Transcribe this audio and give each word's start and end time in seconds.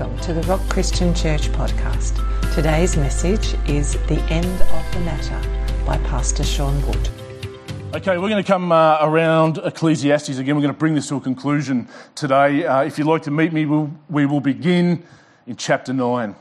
Welcome 0.00 0.18
to 0.20 0.32
the 0.32 0.40
Rock 0.44 0.66
Christian 0.70 1.14
Church 1.14 1.48
podcast. 1.48 2.54
Today's 2.54 2.96
message 2.96 3.54
is 3.68 3.92
The 4.06 4.18
End 4.30 4.46
of 4.46 4.94
the 4.94 5.00
Matter 5.00 5.38
by 5.84 5.98
Pastor 5.98 6.42
Sean 6.42 6.80
Wood. 6.86 7.10
Okay, 7.94 8.16
we're 8.16 8.30
going 8.30 8.42
to 8.42 8.46
come 8.46 8.72
uh, 8.72 8.96
around 9.02 9.58
Ecclesiastes 9.58 10.38
again. 10.38 10.56
We're 10.56 10.62
going 10.62 10.72
to 10.72 10.78
bring 10.78 10.94
this 10.94 11.08
to 11.08 11.16
a 11.16 11.20
conclusion 11.20 11.86
today. 12.14 12.64
Uh, 12.64 12.82
if 12.84 12.96
you'd 12.96 13.08
like 13.08 13.24
to 13.24 13.30
meet 13.30 13.52
me, 13.52 13.66
we'll, 13.66 13.92
we 14.08 14.24
will 14.24 14.40
begin 14.40 15.04
in 15.46 15.56
chapter 15.56 15.92
9. 15.92 16.34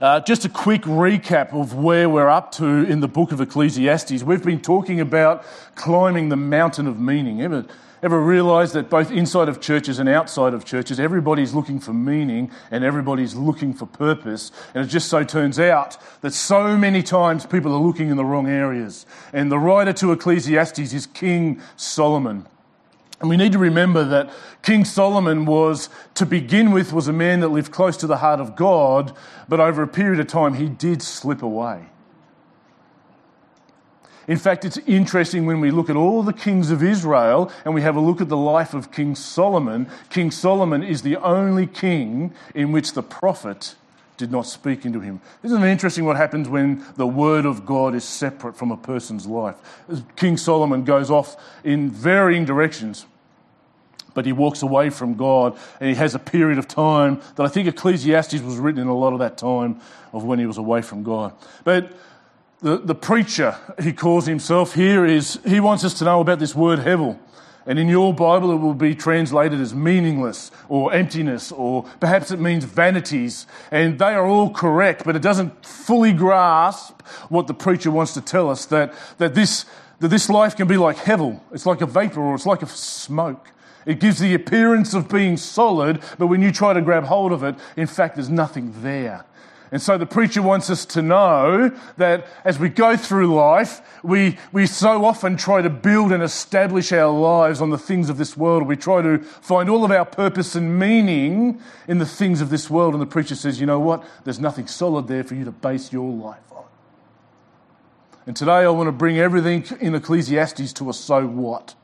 Uh, 0.00 0.20
just 0.20 0.44
a 0.44 0.48
quick 0.48 0.82
recap 0.82 1.52
of 1.52 1.74
where 1.74 2.08
we're 2.08 2.30
up 2.30 2.52
to 2.52 2.64
in 2.64 3.00
the 3.00 3.08
book 3.08 3.32
of 3.32 3.40
Ecclesiastes. 3.40 4.22
We've 4.22 4.44
been 4.44 4.62
talking 4.62 5.00
about 5.00 5.44
climbing 5.74 6.28
the 6.28 6.36
mountain 6.36 6.86
of 6.86 6.96
meaning. 6.96 7.42
Ever, 7.42 7.66
Ever 8.02 8.18
realize 8.18 8.72
that 8.72 8.88
both 8.88 9.10
inside 9.10 9.50
of 9.50 9.60
churches 9.60 9.98
and 9.98 10.08
outside 10.08 10.54
of 10.54 10.64
churches, 10.64 10.98
everybody's 10.98 11.52
looking 11.52 11.78
for 11.78 11.92
meaning 11.92 12.50
and 12.70 12.82
everybody's 12.82 13.34
looking 13.34 13.74
for 13.74 13.84
purpose? 13.84 14.52
And 14.74 14.84
it 14.84 14.88
just 14.88 15.08
so 15.08 15.22
turns 15.22 15.58
out 15.58 15.98
that 16.22 16.32
so 16.32 16.78
many 16.78 17.02
times 17.02 17.44
people 17.44 17.74
are 17.74 17.80
looking 17.80 18.08
in 18.08 18.16
the 18.16 18.24
wrong 18.24 18.48
areas. 18.48 19.04
And 19.34 19.52
the 19.52 19.58
writer 19.58 19.92
to 19.94 20.12
Ecclesiastes 20.12 20.94
is 20.94 21.06
King 21.06 21.60
Solomon. 21.76 22.46
And 23.20 23.28
we 23.28 23.36
need 23.36 23.52
to 23.52 23.58
remember 23.58 24.02
that 24.04 24.30
King 24.62 24.86
Solomon 24.86 25.44
was, 25.44 25.90
to 26.14 26.24
begin 26.24 26.70
with, 26.70 26.94
was 26.94 27.06
a 27.06 27.12
man 27.12 27.40
that 27.40 27.48
lived 27.48 27.70
close 27.70 27.98
to 27.98 28.06
the 28.06 28.16
heart 28.16 28.40
of 28.40 28.56
God, 28.56 29.14
but 29.46 29.60
over 29.60 29.82
a 29.82 29.88
period 29.88 30.20
of 30.20 30.26
time 30.26 30.54
he 30.54 30.70
did 30.70 31.02
slip 31.02 31.42
away. 31.42 31.84
In 34.30 34.36
fact, 34.36 34.64
it's 34.64 34.78
interesting 34.86 35.44
when 35.44 35.58
we 35.58 35.72
look 35.72 35.90
at 35.90 35.96
all 35.96 36.22
the 36.22 36.32
kings 36.32 36.70
of 36.70 36.84
Israel 36.84 37.50
and 37.64 37.74
we 37.74 37.82
have 37.82 37.96
a 37.96 38.00
look 38.00 38.20
at 38.20 38.28
the 38.28 38.36
life 38.36 38.74
of 38.74 38.92
King 38.92 39.16
Solomon. 39.16 39.88
King 40.08 40.30
Solomon 40.30 40.84
is 40.84 41.02
the 41.02 41.16
only 41.16 41.66
king 41.66 42.32
in 42.54 42.70
which 42.70 42.92
the 42.92 43.02
prophet 43.02 43.74
did 44.16 44.30
not 44.30 44.46
speak 44.46 44.86
into 44.86 45.00
him. 45.00 45.20
Isn't 45.42 45.60
it 45.60 45.68
interesting 45.68 46.04
what 46.04 46.16
happens 46.16 46.48
when 46.48 46.84
the 46.94 47.08
word 47.08 47.44
of 47.44 47.66
God 47.66 47.92
is 47.96 48.04
separate 48.04 48.56
from 48.56 48.70
a 48.70 48.76
person's 48.76 49.26
life? 49.26 49.56
King 50.14 50.36
Solomon 50.36 50.84
goes 50.84 51.10
off 51.10 51.34
in 51.64 51.90
varying 51.90 52.44
directions, 52.44 53.06
but 54.14 54.26
he 54.26 54.32
walks 54.32 54.62
away 54.62 54.90
from 54.90 55.14
God 55.14 55.58
and 55.80 55.88
he 55.88 55.96
has 55.96 56.14
a 56.14 56.20
period 56.20 56.58
of 56.60 56.68
time 56.68 57.20
that 57.34 57.42
I 57.42 57.48
think 57.48 57.66
Ecclesiastes 57.66 58.42
was 58.42 58.58
written 58.58 58.80
in 58.80 58.86
a 58.86 58.96
lot 58.96 59.12
of 59.12 59.18
that 59.18 59.36
time 59.36 59.80
of 60.12 60.22
when 60.22 60.38
he 60.38 60.46
was 60.46 60.56
away 60.56 60.82
from 60.82 61.02
God. 61.02 61.32
But 61.64 61.92
the, 62.62 62.78
the 62.78 62.94
preacher, 62.94 63.56
he 63.82 63.92
calls 63.92 64.26
himself 64.26 64.74
here, 64.74 65.04
is 65.04 65.40
he 65.46 65.60
wants 65.60 65.84
us 65.84 65.94
to 65.94 66.04
know 66.04 66.20
about 66.20 66.38
this 66.38 66.54
word 66.54 66.80
hevel. 66.80 67.18
And 67.66 67.78
in 67.78 67.88
your 67.88 68.14
Bible, 68.14 68.52
it 68.52 68.56
will 68.56 68.74
be 68.74 68.94
translated 68.94 69.60
as 69.60 69.74
meaningless 69.74 70.50
or 70.68 70.92
emptiness, 70.92 71.52
or 71.52 71.84
perhaps 72.00 72.30
it 72.30 72.40
means 72.40 72.64
vanities. 72.64 73.46
And 73.70 73.98
they 73.98 74.14
are 74.14 74.26
all 74.26 74.50
correct, 74.50 75.04
but 75.04 75.14
it 75.14 75.22
doesn't 75.22 75.64
fully 75.64 76.12
grasp 76.12 77.00
what 77.28 77.46
the 77.46 77.54
preacher 77.54 77.90
wants 77.90 78.14
to 78.14 78.20
tell 78.20 78.48
us 78.50 78.66
that, 78.66 78.94
that, 79.18 79.34
this, 79.34 79.66
that 80.00 80.08
this 80.08 80.28
life 80.28 80.56
can 80.56 80.68
be 80.68 80.76
like 80.76 80.96
hevel. 80.96 81.40
It's 81.52 81.66
like 81.66 81.80
a 81.80 81.86
vapor 81.86 82.20
or 82.20 82.34
it's 82.34 82.46
like 82.46 82.62
a 82.62 82.66
smoke. 82.66 83.50
It 83.86 84.00
gives 84.00 84.18
the 84.18 84.34
appearance 84.34 84.92
of 84.94 85.08
being 85.08 85.36
solid, 85.36 86.02
but 86.18 86.26
when 86.26 86.42
you 86.42 86.52
try 86.52 86.72
to 86.72 86.82
grab 86.82 87.04
hold 87.04 87.32
of 87.32 87.42
it, 87.42 87.54
in 87.76 87.86
fact, 87.86 88.16
there's 88.16 88.28
nothing 88.28 88.74
there. 88.82 89.24
And 89.72 89.80
so 89.80 89.96
the 89.96 90.06
preacher 90.06 90.42
wants 90.42 90.68
us 90.68 90.84
to 90.86 91.02
know 91.02 91.70
that 91.96 92.26
as 92.44 92.58
we 92.58 92.68
go 92.68 92.96
through 92.96 93.32
life, 93.32 93.80
we, 94.02 94.36
we 94.52 94.66
so 94.66 95.04
often 95.04 95.36
try 95.36 95.62
to 95.62 95.70
build 95.70 96.10
and 96.10 96.22
establish 96.22 96.92
our 96.92 97.10
lives 97.10 97.60
on 97.60 97.70
the 97.70 97.78
things 97.78 98.10
of 98.10 98.18
this 98.18 98.36
world. 98.36 98.66
We 98.66 98.76
try 98.76 99.00
to 99.00 99.18
find 99.18 99.70
all 99.70 99.84
of 99.84 99.92
our 99.92 100.04
purpose 100.04 100.56
and 100.56 100.76
meaning 100.78 101.60
in 101.86 101.98
the 101.98 102.06
things 102.06 102.40
of 102.40 102.50
this 102.50 102.68
world. 102.68 102.94
And 102.94 103.02
the 103.02 103.06
preacher 103.06 103.36
says, 103.36 103.60
you 103.60 103.66
know 103.66 103.78
what? 103.78 104.04
There's 104.24 104.40
nothing 104.40 104.66
solid 104.66 105.06
there 105.06 105.22
for 105.22 105.36
you 105.36 105.44
to 105.44 105.52
base 105.52 105.92
your 105.92 106.10
life 106.10 106.38
on. 106.50 106.64
And 108.26 108.36
today 108.36 108.52
I 108.52 108.68
want 108.70 108.88
to 108.88 108.92
bring 108.92 109.18
everything 109.18 109.64
in 109.80 109.94
Ecclesiastes 109.94 110.72
to 110.74 110.90
a 110.90 110.92
so 110.92 111.26
what. 111.26 111.76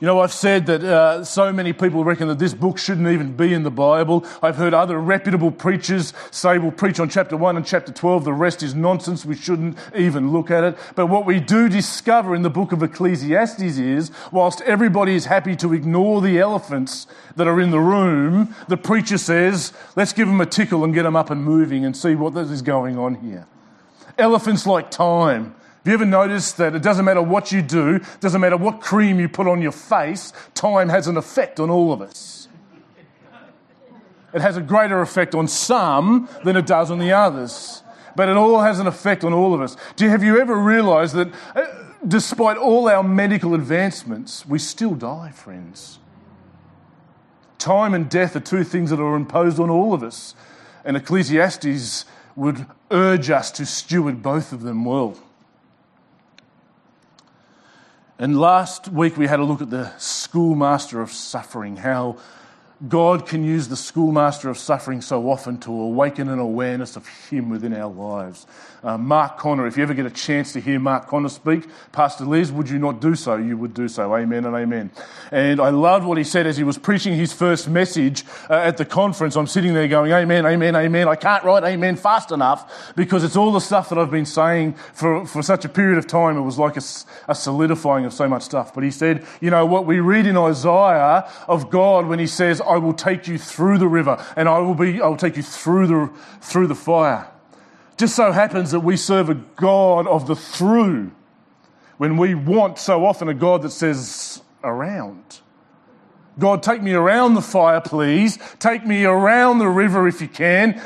You 0.00 0.06
know, 0.06 0.20
I've 0.20 0.32
said 0.32 0.66
that 0.66 0.84
uh, 0.84 1.24
so 1.24 1.52
many 1.52 1.72
people 1.72 2.04
reckon 2.04 2.28
that 2.28 2.38
this 2.38 2.54
book 2.54 2.78
shouldn't 2.78 3.08
even 3.08 3.36
be 3.36 3.52
in 3.52 3.64
the 3.64 3.70
Bible. 3.70 4.24
I've 4.40 4.54
heard 4.54 4.72
other 4.72 4.96
reputable 4.96 5.50
preachers 5.50 6.12
say 6.30 6.56
we'll 6.56 6.70
preach 6.70 7.00
on 7.00 7.08
chapter 7.08 7.36
1 7.36 7.56
and 7.56 7.66
chapter 7.66 7.90
12, 7.90 8.24
the 8.24 8.32
rest 8.32 8.62
is 8.62 8.76
nonsense, 8.76 9.24
we 9.24 9.34
shouldn't 9.34 9.76
even 9.96 10.30
look 10.30 10.52
at 10.52 10.62
it. 10.62 10.78
But 10.94 11.06
what 11.06 11.26
we 11.26 11.40
do 11.40 11.68
discover 11.68 12.36
in 12.36 12.42
the 12.42 12.50
book 12.50 12.70
of 12.70 12.80
Ecclesiastes 12.80 13.60
is, 13.60 14.12
whilst 14.30 14.60
everybody 14.60 15.16
is 15.16 15.24
happy 15.24 15.56
to 15.56 15.74
ignore 15.74 16.20
the 16.20 16.38
elephants 16.38 17.08
that 17.34 17.48
are 17.48 17.60
in 17.60 17.72
the 17.72 17.80
room, 17.80 18.54
the 18.68 18.76
preacher 18.76 19.18
says, 19.18 19.72
let's 19.96 20.12
give 20.12 20.28
them 20.28 20.40
a 20.40 20.46
tickle 20.46 20.84
and 20.84 20.94
get 20.94 21.02
them 21.02 21.16
up 21.16 21.30
and 21.30 21.42
moving 21.42 21.84
and 21.84 21.96
see 21.96 22.14
what 22.14 22.36
is 22.36 22.62
going 22.62 22.96
on 22.96 23.16
here. 23.16 23.48
Elephants 24.16 24.64
like 24.64 24.92
time. 24.92 25.56
Have 25.78 25.86
you 25.86 25.94
ever 25.94 26.04
noticed 26.04 26.56
that 26.58 26.74
it 26.74 26.82
doesn't 26.82 27.04
matter 27.04 27.22
what 27.22 27.52
you 27.52 27.62
do, 27.62 28.00
doesn't 28.20 28.40
matter 28.40 28.56
what 28.56 28.80
cream 28.80 29.20
you 29.20 29.28
put 29.28 29.46
on 29.46 29.62
your 29.62 29.72
face, 29.72 30.32
time 30.54 30.88
has 30.88 31.06
an 31.06 31.16
effect 31.16 31.60
on 31.60 31.70
all 31.70 31.92
of 31.92 32.02
us? 32.02 32.48
It 34.34 34.42
has 34.42 34.56
a 34.56 34.60
greater 34.60 35.00
effect 35.00 35.34
on 35.34 35.48
some 35.48 36.28
than 36.44 36.56
it 36.56 36.66
does 36.66 36.90
on 36.90 36.98
the 36.98 37.12
others. 37.12 37.82
But 38.14 38.28
it 38.28 38.36
all 38.36 38.60
has 38.60 38.80
an 38.80 38.86
effect 38.86 39.24
on 39.24 39.32
all 39.32 39.54
of 39.54 39.60
us. 39.60 39.76
Do 39.96 40.08
have 40.08 40.22
you 40.22 40.40
ever 40.40 40.56
realized 40.56 41.14
that 41.14 41.28
uh, 41.54 41.66
despite 42.06 42.56
all 42.56 42.88
our 42.88 43.02
medical 43.02 43.54
advancements, 43.54 44.44
we 44.44 44.58
still 44.58 44.94
die, 44.94 45.30
friends? 45.30 45.98
Time 47.58 47.94
and 47.94 48.10
death 48.10 48.36
are 48.36 48.40
two 48.40 48.64
things 48.64 48.90
that 48.90 49.00
are 49.00 49.16
imposed 49.16 49.58
on 49.58 49.70
all 49.70 49.94
of 49.94 50.02
us. 50.02 50.34
And 50.84 50.96
Ecclesiastes 50.96 52.04
would 52.36 52.66
urge 52.90 53.30
us 53.30 53.50
to 53.52 53.66
steward 53.66 54.22
both 54.22 54.52
of 54.52 54.62
them 54.62 54.84
well. 54.84 55.16
And 58.20 58.40
last 58.40 58.88
week 58.88 59.16
we 59.16 59.28
had 59.28 59.38
a 59.38 59.44
look 59.44 59.62
at 59.62 59.70
the 59.70 59.92
schoolmaster 59.96 61.00
of 61.00 61.12
suffering, 61.12 61.76
how 61.76 62.16
God 62.86 63.26
can 63.26 63.42
use 63.42 63.66
the 63.66 63.76
schoolmaster 63.76 64.48
of 64.48 64.56
suffering 64.56 65.00
so 65.00 65.28
often 65.30 65.58
to 65.58 65.72
awaken 65.72 66.28
an 66.28 66.38
awareness 66.38 66.94
of 66.94 67.08
Him 67.28 67.50
within 67.50 67.74
our 67.74 67.90
lives. 67.90 68.46
Uh, 68.84 68.96
Mark 68.96 69.38
Conner, 69.38 69.66
if 69.66 69.76
you 69.76 69.82
ever 69.82 69.94
get 69.94 70.06
a 70.06 70.10
chance 70.10 70.52
to 70.52 70.60
hear 70.60 70.78
Mark 70.78 71.08
Conner 71.08 71.28
speak, 71.28 71.64
Pastor 71.90 72.24
Liz, 72.24 72.52
would 72.52 72.70
you 72.70 72.78
not 72.78 73.00
do 73.00 73.16
so? 73.16 73.36
You 73.36 73.56
would 73.58 73.74
do 73.74 73.88
so. 73.88 74.14
Amen 74.14 74.44
and 74.44 74.54
amen. 74.54 74.92
And 75.32 75.60
I 75.60 75.70
loved 75.70 76.06
what 76.06 76.18
he 76.18 76.22
said 76.22 76.46
as 76.46 76.56
he 76.56 76.62
was 76.62 76.78
preaching 76.78 77.14
his 77.14 77.32
first 77.32 77.68
message 77.68 78.24
uh, 78.48 78.54
at 78.54 78.76
the 78.76 78.84
conference. 78.84 79.34
I'm 79.34 79.48
sitting 79.48 79.74
there 79.74 79.88
going, 79.88 80.12
Amen, 80.12 80.46
amen, 80.46 80.76
amen. 80.76 81.08
I 81.08 81.16
can't 81.16 81.42
write 81.42 81.64
amen 81.64 81.96
fast 81.96 82.30
enough 82.30 82.92
because 82.94 83.24
it's 83.24 83.34
all 83.34 83.50
the 83.50 83.58
stuff 83.58 83.88
that 83.88 83.98
I've 83.98 84.12
been 84.12 84.26
saying 84.26 84.74
for, 84.92 85.26
for 85.26 85.42
such 85.42 85.64
a 85.64 85.68
period 85.68 85.98
of 85.98 86.06
time. 86.06 86.36
It 86.36 86.42
was 86.42 86.58
like 86.58 86.76
a, 86.76 86.82
a 87.26 87.34
solidifying 87.34 88.04
of 88.04 88.12
so 88.12 88.28
much 88.28 88.44
stuff. 88.44 88.72
But 88.72 88.84
he 88.84 88.92
said, 88.92 89.26
You 89.40 89.50
know 89.50 89.66
what 89.66 89.86
we 89.86 89.98
read 89.98 90.26
in 90.26 90.36
Isaiah 90.36 91.28
of 91.48 91.68
God 91.70 92.06
when 92.06 92.20
he 92.20 92.28
says, 92.28 92.60
I 92.68 92.78
will 92.78 92.92
take 92.92 93.26
you 93.26 93.38
through 93.38 93.78
the 93.78 93.88
river 93.88 94.24
and 94.36 94.48
I 94.48 94.58
will 94.58 94.74
be, 94.74 95.00
I 95.00 95.08
will 95.08 95.16
take 95.16 95.36
you 95.36 95.42
through 95.42 95.86
the, 95.86 96.12
through 96.40 96.66
the 96.66 96.74
fire. 96.74 97.28
Just 97.96 98.14
so 98.14 98.30
happens 98.30 98.70
that 98.70 98.80
we 98.80 98.96
serve 98.96 99.28
a 99.28 99.34
God 99.34 100.06
of 100.06 100.26
the 100.26 100.36
through 100.36 101.10
when 101.96 102.16
we 102.16 102.34
want 102.34 102.78
so 102.78 103.04
often 103.04 103.28
a 103.28 103.34
God 103.34 103.62
that 103.62 103.70
says 103.70 104.40
around. 104.62 105.40
God, 106.38 106.62
take 106.62 106.82
me 106.82 106.92
around 106.92 107.34
the 107.34 107.42
fire, 107.42 107.80
please. 107.80 108.38
Take 108.60 108.86
me 108.86 109.04
around 109.04 109.58
the 109.58 109.68
river 109.68 110.06
if 110.06 110.20
you 110.20 110.28
can. 110.28 110.80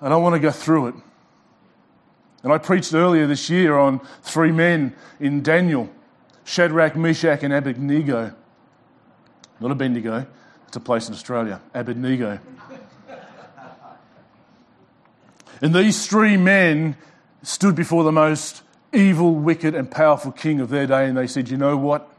I 0.00 0.08
don't 0.08 0.22
want 0.22 0.34
to 0.34 0.40
go 0.40 0.50
through 0.50 0.88
it. 0.88 0.94
And 2.42 2.52
I 2.52 2.56
preached 2.56 2.94
earlier 2.94 3.26
this 3.26 3.50
year 3.50 3.76
on 3.76 4.00
three 4.22 4.50
men 4.52 4.94
in 5.18 5.42
Daniel 5.42 5.90
Shadrach, 6.44 6.96
Meshach, 6.96 7.42
and 7.42 7.52
Abednego. 7.52 8.34
Not 9.60 9.70
Abednego, 9.70 10.26
a 10.76 10.80
place 10.80 11.08
in 11.08 11.14
Australia, 11.14 11.60
Abednego. 11.74 12.38
and 15.60 15.74
these 15.74 16.06
three 16.06 16.36
men 16.36 16.96
stood 17.42 17.74
before 17.74 18.04
the 18.04 18.12
most 18.12 18.62
evil, 18.92 19.34
wicked, 19.34 19.74
and 19.74 19.90
powerful 19.90 20.32
king 20.32 20.60
of 20.60 20.68
their 20.68 20.86
day, 20.86 21.06
and 21.06 21.16
they 21.16 21.26
said, 21.26 21.48
You 21.48 21.56
know 21.56 21.76
what? 21.76 22.12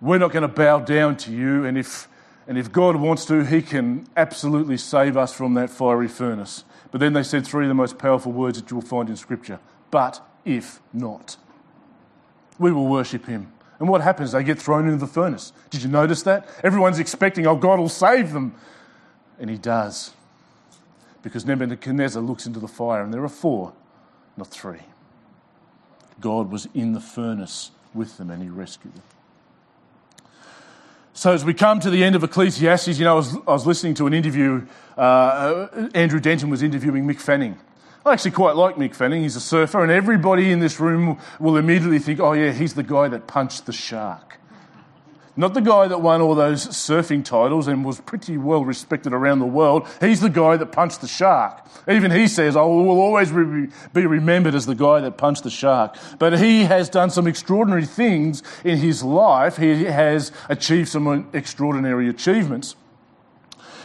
We're 0.00 0.18
not 0.18 0.32
going 0.32 0.42
to 0.42 0.48
bow 0.48 0.80
down 0.80 1.16
to 1.18 1.32
you, 1.32 1.64
and 1.64 1.76
if, 1.76 2.08
and 2.46 2.56
if 2.56 2.70
God 2.70 2.96
wants 2.96 3.24
to, 3.26 3.44
He 3.44 3.62
can 3.62 4.06
absolutely 4.16 4.76
save 4.76 5.16
us 5.16 5.34
from 5.34 5.54
that 5.54 5.70
fiery 5.70 6.08
furnace. 6.08 6.64
But 6.90 7.00
then 7.00 7.12
they 7.12 7.22
said 7.22 7.46
three 7.46 7.64
of 7.64 7.68
the 7.68 7.74
most 7.74 7.98
powerful 7.98 8.32
words 8.32 8.60
that 8.60 8.70
you 8.70 8.76
will 8.76 8.82
find 8.82 9.10
in 9.10 9.16
Scripture. 9.16 9.58
But 9.90 10.20
if 10.44 10.80
not, 10.92 11.36
we 12.58 12.72
will 12.72 12.86
worship 12.86 13.26
Him. 13.26 13.52
And 13.78 13.88
what 13.88 14.00
happens? 14.00 14.32
They 14.32 14.42
get 14.42 14.58
thrown 14.58 14.86
into 14.86 14.98
the 14.98 15.06
furnace. 15.06 15.52
Did 15.70 15.82
you 15.82 15.88
notice 15.88 16.22
that? 16.22 16.48
Everyone's 16.64 16.98
expecting, 16.98 17.46
oh, 17.46 17.56
God 17.56 17.78
will 17.78 17.88
save 17.88 18.32
them. 18.32 18.54
And 19.38 19.48
he 19.48 19.56
does. 19.56 20.12
Because 21.22 21.46
Nebuchadnezzar 21.46 22.22
looks 22.22 22.46
into 22.46 22.58
the 22.58 22.68
fire, 22.68 23.02
and 23.02 23.12
there 23.12 23.22
are 23.22 23.28
four, 23.28 23.72
not 24.36 24.48
three. 24.48 24.80
God 26.20 26.50
was 26.50 26.66
in 26.74 26.92
the 26.92 27.00
furnace 27.00 27.70
with 27.94 28.16
them, 28.18 28.30
and 28.30 28.42
he 28.42 28.48
rescued 28.48 28.94
them. 28.94 29.02
So, 31.12 31.32
as 31.32 31.44
we 31.44 31.52
come 31.52 31.80
to 31.80 31.90
the 31.90 32.04
end 32.04 32.14
of 32.14 32.22
Ecclesiastes, 32.22 32.98
you 32.98 33.04
know, 33.04 33.14
I 33.14 33.16
was, 33.16 33.34
I 33.34 33.52
was 33.52 33.66
listening 33.66 33.94
to 33.94 34.06
an 34.06 34.14
interview. 34.14 34.66
Uh, 34.96 35.88
Andrew 35.94 36.20
Denton 36.20 36.48
was 36.48 36.62
interviewing 36.62 37.06
Mick 37.06 37.20
Fanning. 37.20 37.58
I 38.06 38.12
actually 38.12 38.30
quite 38.30 38.56
like 38.56 38.76
Mick 38.76 38.94
Fanning. 38.94 39.22
He's 39.22 39.36
a 39.36 39.40
surfer, 39.40 39.82
and 39.82 39.92
everybody 39.92 40.50
in 40.52 40.60
this 40.60 40.80
room 40.80 41.18
will 41.38 41.56
immediately 41.56 41.98
think, 41.98 42.20
oh, 42.20 42.32
yeah, 42.32 42.52
he's 42.52 42.74
the 42.74 42.82
guy 42.82 43.08
that 43.08 43.26
punched 43.26 43.66
the 43.66 43.72
shark. 43.72 44.38
Not 45.36 45.54
the 45.54 45.60
guy 45.60 45.86
that 45.86 46.00
won 46.00 46.20
all 46.20 46.34
those 46.34 46.66
surfing 46.66 47.24
titles 47.24 47.68
and 47.68 47.84
was 47.84 48.00
pretty 48.00 48.36
well 48.36 48.64
respected 48.64 49.12
around 49.12 49.38
the 49.38 49.46
world. 49.46 49.86
He's 50.00 50.20
the 50.20 50.28
guy 50.28 50.56
that 50.56 50.72
punched 50.72 51.00
the 51.00 51.06
shark. 51.06 51.64
Even 51.88 52.10
he 52.10 52.26
says, 52.26 52.56
I 52.56 52.62
will 52.62 52.88
always 52.88 53.30
be 53.30 54.06
remembered 54.06 54.56
as 54.56 54.66
the 54.66 54.74
guy 54.74 54.98
that 55.00 55.16
punched 55.16 55.44
the 55.44 55.50
shark. 55.50 55.96
But 56.18 56.40
he 56.40 56.64
has 56.64 56.88
done 56.88 57.10
some 57.10 57.28
extraordinary 57.28 57.86
things 57.86 58.42
in 58.64 58.78
his 58.78 59.04
life. 59.04 59.56
He 59.56 59.84
has 59.84 60.32
achieved 60.48 60.88
some 60.88 61.28
extraordinary 61.32 62.08
achievements. 62.08 62.74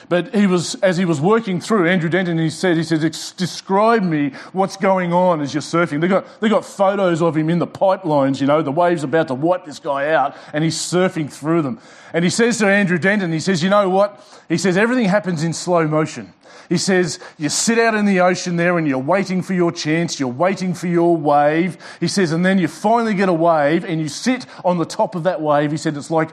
But 0.10 0.34
he 0.34 0.48
was, 0.48 0.76
as 0.76 0.98
he 0.98 1.06
was 1.06 1.22
working 1.22 1.62
through, 1.62 1.88
Andrew 1.88 2.10
Denton, 2.10 2.38
he 2.38 2.50
said, 2.50 2.78
he 2.78 2.84
said, 2.84 3.02
describe 3.02 4.04
me 4.04 4.32
what's 4.52 4.78
going 4.78 5.14
on 5.14 5.42
as 5.42 5.54
you're 5.54 5.62
surfing. 5.62 6.02
They 6.02 6.08
got, 6.08 6.26
they 6.42 6.50
got 6.50 6.66
photos 6.66 7.22
of 7.22 7.38
him 7.38 7.50
in 7.50 7.60
the 7.60 7.68
pipelines, 7.68 8.42
you 8.42 8.48
know, 8.48 8.62
the 8.62 8.72
waves 8.72 9.04
about 9.04 9.28
to 9.30 9.34
wipe 9.34 9.66
this 9.66 9.80
guy 9.80 10.12
out, 10.12 10.36
and 10.52 10.64
he's 10.64 10.78
surfing 10.78 11.32
through 11.32 11.62
them. 11.62 11.80
And 12.14 12.24
he 12.24 12.30
says 12.30 12.58
to 12.60 12.68
Andrew 12.68 12.98
Denton, 12.98 13.32
he 13.32 13.40
says, 13.40 13.64
you 13.64 13.70
know 13.70 13.90
what? 13.90 14.22
He 14.50 14.58
says, 14.58 14.78
everything 14.78 15.06
happens 15.06 15.44
in 15.44 15.54
slow 15.54 15.88
motion. 15.88 16.34
He 16.70 16.78
says, 16.78 17.20
you 17.38 17.50
sit 17.50 17.78
out 17.78 17.94
in 17.94 18.06
the 18.06 18.22
ocean 18.22 18.56
there 18.56 18.78
and 18.78 18.88
you're 18.88 18.98
waiting 18.98 19.42
for 19.42 19.54
your 19.54 19.72
chance, 19.72 20.20
you're 20.20 20.30
waiting 20.30 20.74
for 20.74 20.88
your 20.88 21.16
wave. 21.16 21.78
He 22.00 22.08
says, 22.08 22.32
and 22.32 22.46
then 22.46 22.58
you 22.58 22.68
finally 22.68 23.14
get 23.14 23.30
a 23.30 23.34
wave 23.34 23.84
and 23.84 24.00
you 24.00 24.08
sit 24.08 24.46
on 24.64 24.78
the 24.78 24.86
top 24.86 25.16
of 25.16 25.24
that 25.24 25.42
wave. 25.42 25.72
He 25.72 25.78
said, 25.78 25.98
it's 25.98 26.10
like 26.10 26.30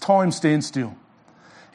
time 0.00 0.30
stands 0.30 0.66
still. 0.66 0.94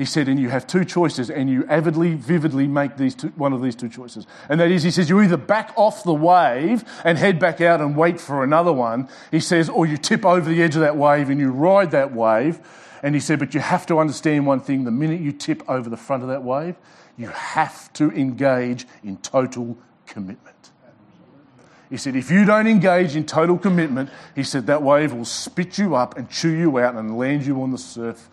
He 0.02 0.06
said, 0.06 0.28
and 0.28 0.40
you 0.40 0.50
have 0.50 0.66
two 0.66 0.84
choices, 0.84 1.30
and 1.30 1.48
you 1.48 1.64
avidly, 1.70 2.16
vividly 2.16 2.66
make 2.66 2.98
these 2.98 3.14
two, 3.14 3.28
one 3.36 3.54
of 3.54 3.62
these 3.62 3.76
two 3.76 3.88
choices. 3.88 4.26
And 4.50 4.60
that 4.60 4.72
is, 4.72 4.82
he 4.82 4.90
says, 4.90 5.12
you 5.12 5.22
either 5.22 5.38
back 5.38 5.74
off 5.76 6.04
the 6.04 6.12
wave 6.12 6.84
and 7.06 7.20
head 7.20 7.38
back 7.38 7.62
out 7.62 7.82
and 7.82 7.96
wait 7.96 8.20
for 8.20 8.44
another 8.44 8.74
one. 8.74 9.08
He 9.30 9.40
says, 9.40 9.70
or 9.70 9.86
you 9.86 9.98
tip 9.98 10.26
over 10.26 10.50
the 10.50 10.64
edge 10.64 10.74
of 10.74 10.82
that 10.82 10.98
wave 10.98 11.30
and 11.30 11.40
you 11.40 11.52
ride 11.52 11.92
that 11.92 12.16
wave. 12.16 12.60
And 13.04 13.14
he 13.14 13.22
said, 13.22 13.38
but 13.38 13.54
you 13.54 13.60
have 13.60 13.86
to 13.86 14.00
understand 14.00 14.48
one 14.48 14.60
thing 14.60 14.86
the 14.86 14.92
minute 14.92 15.22
you 15.22 15.32
tip 15.32 15.62
over 15.70 15.88
the 15.88 15.98
front 15.98 16.24
of 16.24 16.30
that 16.30 16.42
wave, 16.42 16.78
you 17.16 17.28
have 17.28 17.94
to 17.94 18.10
engage 18.10 18.88
in 19.04 19.18
total 19.18 19.78
commitment. 20.08 20.72
He 21.92 21.98
said, 21.98 22.16
if 22.16 22.32
you 22.32 22.44
don't 22.44 22.66
engage 22.66 23.16
in 23.16 23.28
total 23.28 23.60
commitment, 23.60 24.10
he 24.34 24.42
said, 24.42 24.66
that 24.66 24.82
wave 24.82 25.14
will 25.14 25.26
spit 25.26 25.78
you 25.78 25.94
up 25.94 26.18
and 26.18 26.28
chew 26.28 26.50
you 26.50 26.80
out 26.80 26.96
and 26.96 27.20
land 27.20 27.46
you 27.46 27.62
on 27.62 27.70
the 27.70 27.78
surf 27.78 28.32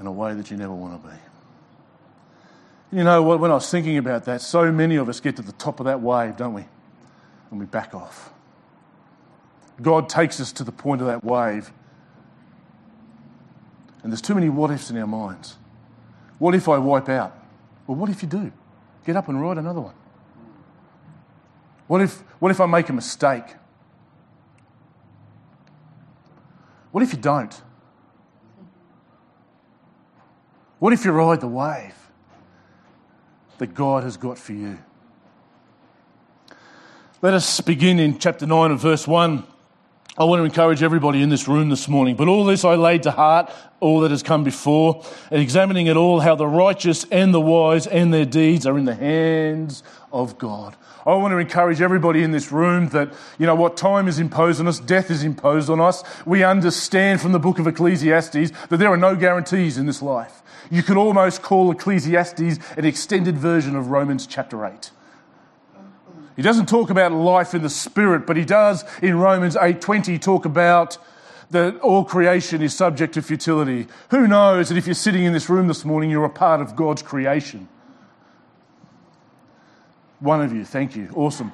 in 0.00 0.06
a 0.06 0.12
way 0.12 0.34
that 0.34 0.50
you 0.50 0.56
never 0.56 0.72
want 0.72 1.02
to 1.02 1.08
be. 1.08 1.14
You 2.98 3.04
know? 3.04 3.22
When 3.22 3.50
I 3.50 3.54
was 3.54 3.70
thinking 3.70 3.98
about 3.98 4.24
that, 4.26 4.40
so 4.40 4.70
many 4.70 4.96
of 4.96 5.08
us 5.08 5.20
get 5.20 5.36
to 5.36 5.42
the 5.42 5.52
top 5.52 5.80
of 5.80 5.86
that 5.86 6.00
wave, 6.00 6.36
don't 6.36 6.54
we? 6.54 6.64
And 7.50 7.60
we 7.60 7.66
back 7.66 7.94
off. 7.94 8.32
God 9.80 10.08
takes 10.08 10.40
us 10.40 10.52
to 10.52 10.64
the 10.64 10.72
point 10.72 11.00
of 11.00 11.06
that 11.06 11.22
wave. 11.22 11.70
And 14.02 14.12
there's 14.12 14.22
too 14.22 14.34
many 14.34 14.48
what 14.48 14.70
ifs 14.70 14.90
in 14.90 14.96
our 14.98 15.06
minds. 15.06 15.56
What 16.38 16.54
if 16.54 16.68
I 16.68 16.78
wipe 16.78 17.08
out? 17.08 17.36
Well, 17.86 17.96
what 17.96 18.10
if 18.10 18.22
you 18.22 18.28
do? 18.28 18.52
Get 19.04 19.16
up 19.16 19.28
and 19.28 19.40
ride 19.40 19.58
another 19.58 19.80
one. 19.80 19.94
What 21.86 22.00
if, 22.00 22.18
what 22.40 22.50
if 22.50 22.60
I 22.60 22.66
make 22.66 22.88
a 22.88 22.92
mistake? 22.92 23.44
What 26.90 27.02
if 27.02 27.12
you 27.12 27.18
don't? 27.18 27.60
What 30.78 30.92
if 30.92 31.04
you 31.04 31.12
ride 31.12 31.40
the 31.40 31.48
wave 31.48 31.94
that 33.58 33.74
God 33.74 34.02
has 34.02 34.16
got 34.16 34.38
for 34.38 34.52
you? 34.52 34.78
Let 37.22 37.32
us 37.32 37.60
begin 37.62 37.98
in 37.98 38.18
chapter 38.18 38.46
9 38.46 38.70
and 38.72 38.80
verse 38.80 39.08
1. 39.08 39.42
I 40.18 40.24
want 40.24 40.40
to 40.40 40.44
encourage 40.44 40.82
everybody 40.82 41.20
in 41.22 41.28
this 41.28 41.46
room 41.46 41.68
this 41.68 41.88
morning. 41.88 42.16
But 42.16 42.26
all 42.26 42.46
this 42.46 42.64
I 42.64 42.74
laid 42.74 43.02
to 43.02 43.10
heart, 43.10 43.52
all 43.80 44.00
that 44.00 44.10
has 44.10 44.22
come 44.22 44.44
before, 44.44 45.04
and 45.30 45.42
examining 45.42 45.88
it 45.88 45.96
all, 45.98 46.20
how 46.20 46.34
the 46.34 46.46
righteous 46.46 47.04
and 47.12 47.34
the 47.34 47.40
wise 47.40 47.86
and 47.86 48.14
their 48.14 48.24
deeds 48.24 48.66
are 48.66 48.78
in 48.78 48.86
the 48.86 48.94
hands 48.94 49.82
of 50.10 50.38
God. 50.38 50.74
I 51.04 51.14
want 51.16 51.32
to 51.32 51.36
encourage 51.36 51.82
everybody 51.82 52.22
in 52.22 52.30
this 52.30 52.50
room 52.50 52.88
that, 52.88 53.12
you 53.38 53.44
know, 53.44 53.54
what 53.54 53.76
time 53.76 54.08
is 54.08 54.18
imposed 54.18 54.58
on 54.58 54.66
us, 54.66 54.80
death 54.80 55.10
is 55.10 55.22
imposed 55.22 55.68
on 55.68 55.80
us. 55.80 56.02
We 56.24 56.42
understand 56.42 57.20
from 57.20 57.32
the 57.32 57.38
book 57.38 57.58
of 57.58 57.66
Ecclesiastes 57.66 58.52
that 58.68 58.76
there 58.78 58.88
are 58.88 58.96
no 58.96 59.16
guarantees 59.16 59.76
in 59.76 59.84
this 59.84 60.00
life. 60.00 60.42
You 60.70 60.82
could 60.82 60.96
almost 60.96 61.42
call 61.42 61.70
Ecclesiastes 61.70 62.58
an 62.78 62.86
extended 62.86 63.36
version 63.36 63.76
of 63.76 63.88
Romans 63.88 64.26
chapter 64.26 64.64
8. 64.64 64.92
He 66.36 66.42
doesn't 66.42 66.68
talk 66.68 66.90
about 66.90 67.12
life 67.12 67.54
in 67.54 67.62
the 67.62 67.70
spirit, 67.70 68.26
but 68.26 68.36
he 68.36 68.44
does 68.44 68.84
in 69.02 69.18
Romans 69.18 69.56
8:20 69.56 70.18
talk 70.18 70.44
about 70.44 70.98
that 71.50 71.78
all 71.80 72.04
creation 72.04 72.60
is 72.60 72.74
subject 72.74 73.14
to 73.14 73.22
futility. 73.22 73.86
Who 74.10 74.26
knows 74.26 74.68
that 74.68 74.76
if 74.76 74.86
you're 74.86 74.94
sitting 74.94 75.24
in 75.24 75.32
this 75.32 75.48
room 75.48 75.68
this 75.68 75.84
morning, 75.84 76.10
you're 76.10 76.24
a 76.24 76.30
part 76.30 76.60
of 76.60 76.76
God's 76.76 77.02
creation? 77.02 77.68
One 80.20 80.42
of 80.42 80.52
you, 80.52 80.64
thank 80.64 80.96
you. 80.96 81.08
Awesome. 81.14 81.52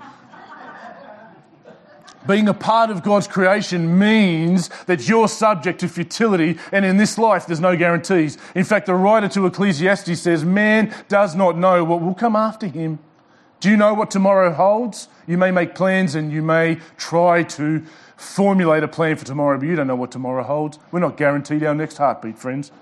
Being 2.27 2.49
a 2.49 2.55
part 2.55 2.91
of 2.91 3.03
God's 3.03 3.27
creation 3.27 3.99
means 3.99 4.71
that 4.87 5.09
you're 5.09 5.27
subject 5.27 5.81
to 5.81 5.89
futility, 5.89 6.57
and 6.71 6.85
in 6.85 6.97
this 6.97 7.19
life, 7.19 7.47
there's 7.47 7.61
no 7.61 7.77
guarantees. 7.77 8.39
In 8.55 8.63
fact, 8.65 8.87
the 8.87 8.95
writer 8.95 9.29
to 9.31 9.47
Ecclesiastes 9.47 10.21
says, 10.21 10.45
Man 10.45 10.95
does 11.09 11.35
not 11.35 11.59
know 11.59 11.83
what 11.83 12.01
will 12.01 12.15
come 12.15 12.37
after 12.37 12.69
him. 12.69 13.01
Do 13.63 13.71
you 13.71 13.77
know 13.77 13.95
what 13.95 14.11
tomorrow 14.11 14.53
holds? 14.53 15.07
You 15.29 15.39
may 15.39 15.53
make 15.53 15.77
plans 15.77 16.17
and 16.17 16.33
you 16.33 16.43
may 16.43 16.81
try 16.97 17.45
to 17.45 17.85
formulate 18.17 18.83
a 18.83 18.89
plan 18.89 19.15
for 19.15 19.25
tomorrow, 19.25 19.57
but 19.57 19.69
you 19.69 19.77
don't 19.77 19.87
know 19.87 19.95
what 19.95 20.11
tomorrow 20.11 20.43
holds. 20.43 20.81
We're 20.91 20.99
not 20.99 21.17
guaranteed 21.17 21.63
our 21.63 21.73
next 21.73 21.97
heartbeat, 21.97 22.41
friends. 22.41 22.73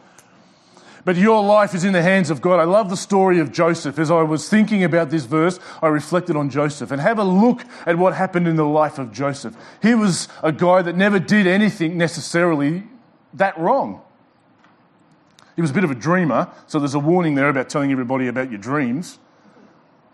But 1.05 1.17
your 1.17 1.44
life 1.44 1.75
is 1.75 1.85
in 1.85 1.93
the 1.93 2.00
hands 2.00 2.31
of 2.31 2.41
God. 2.41 2.61
I 2.61 2.65
love 2.65 2.88
the 2.88 2.97
story 2.97 3.41
of 3.41 3.53
Joseph. 3.53 3.99
As 3.99 4.11
I 4.11 4.23
was 4.23 4.49
thinking 4.49 4.82
about 4.82 5.11
this 5.11 5.27
verse, 5.27 5.61
I 5.82 5.88
reflected 5.88 6.35
on 6.35 6.49
Joseph 6.49 6.91
and 6.91 6.99
have 6.99 7.19
a 7.19 7.25
look 7.25 7.62
at 7.85 7.99
what 7.99 8.15
happened 8.15 8.49
in 8.49 8.56
the 8.56 8.65
life 8.65 8.99
of 8.99 9.12
Joseph. 9.12 9.55
He 9.83 9.94
was 9.94 10.29
a 10.43 10.50
guy 10.50 10.81
that 10.81 10.97
never 10.97 11.19
did 11.19 11.47
anything 11.47 11.99
necessarily 11.99 12.85
that 13.35 13.59
wrong. 13.59 14.00
He 15.56 15.61
was 15.61 15.73
a 15.73 15.75
bit 15.75 15.85
of 15.85 15.91
a 15.91 15.94
dreamer, 15.94 16.49
so 16.66 16.78
there's 16.78 16.95
a 16.95 16.99
warning 16.99 17.35
there 17.35 17.50
about 17.50 17.69
telling 17.69 17.93
everybody 17.93 18.28
about 18.28 18.49
your 18.50 18.59
dreams. 18.59 19.19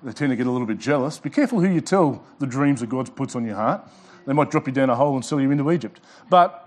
They 0.03 0.13
tend 0.13 0.31
to 0.31 0.37
get 0.37 0.47
a 0.47 0.51
little 0.51 0.67
bit 0.67 0.79
jealous. 0.79 1.19
Be 1.19 1.31
careful 1.31 1.61
who 1.61 1.69
you 1.69 1.81
tell 1.81 2.25
the 2.39 2.47
dreams 2.47 2.81
that 2.81 2.89
God 2.89 3.15
puts 3.17 3.35
on 3.35 3.47
your 3.47 3.57
heart. 3.57 3.89
They 4.27 4.33
might 4.33 4.51
drop 4.51 4.67
you 4.67 4.73
down 4.73 4.91
a 4.91 4.95
hole 4.95 5.15
and 5.15 5.25
sell 5.25 5.41
you 5.41 5.51
into 5.51 5.71
Egypt. 5.71 6.01
But 6.29 6.67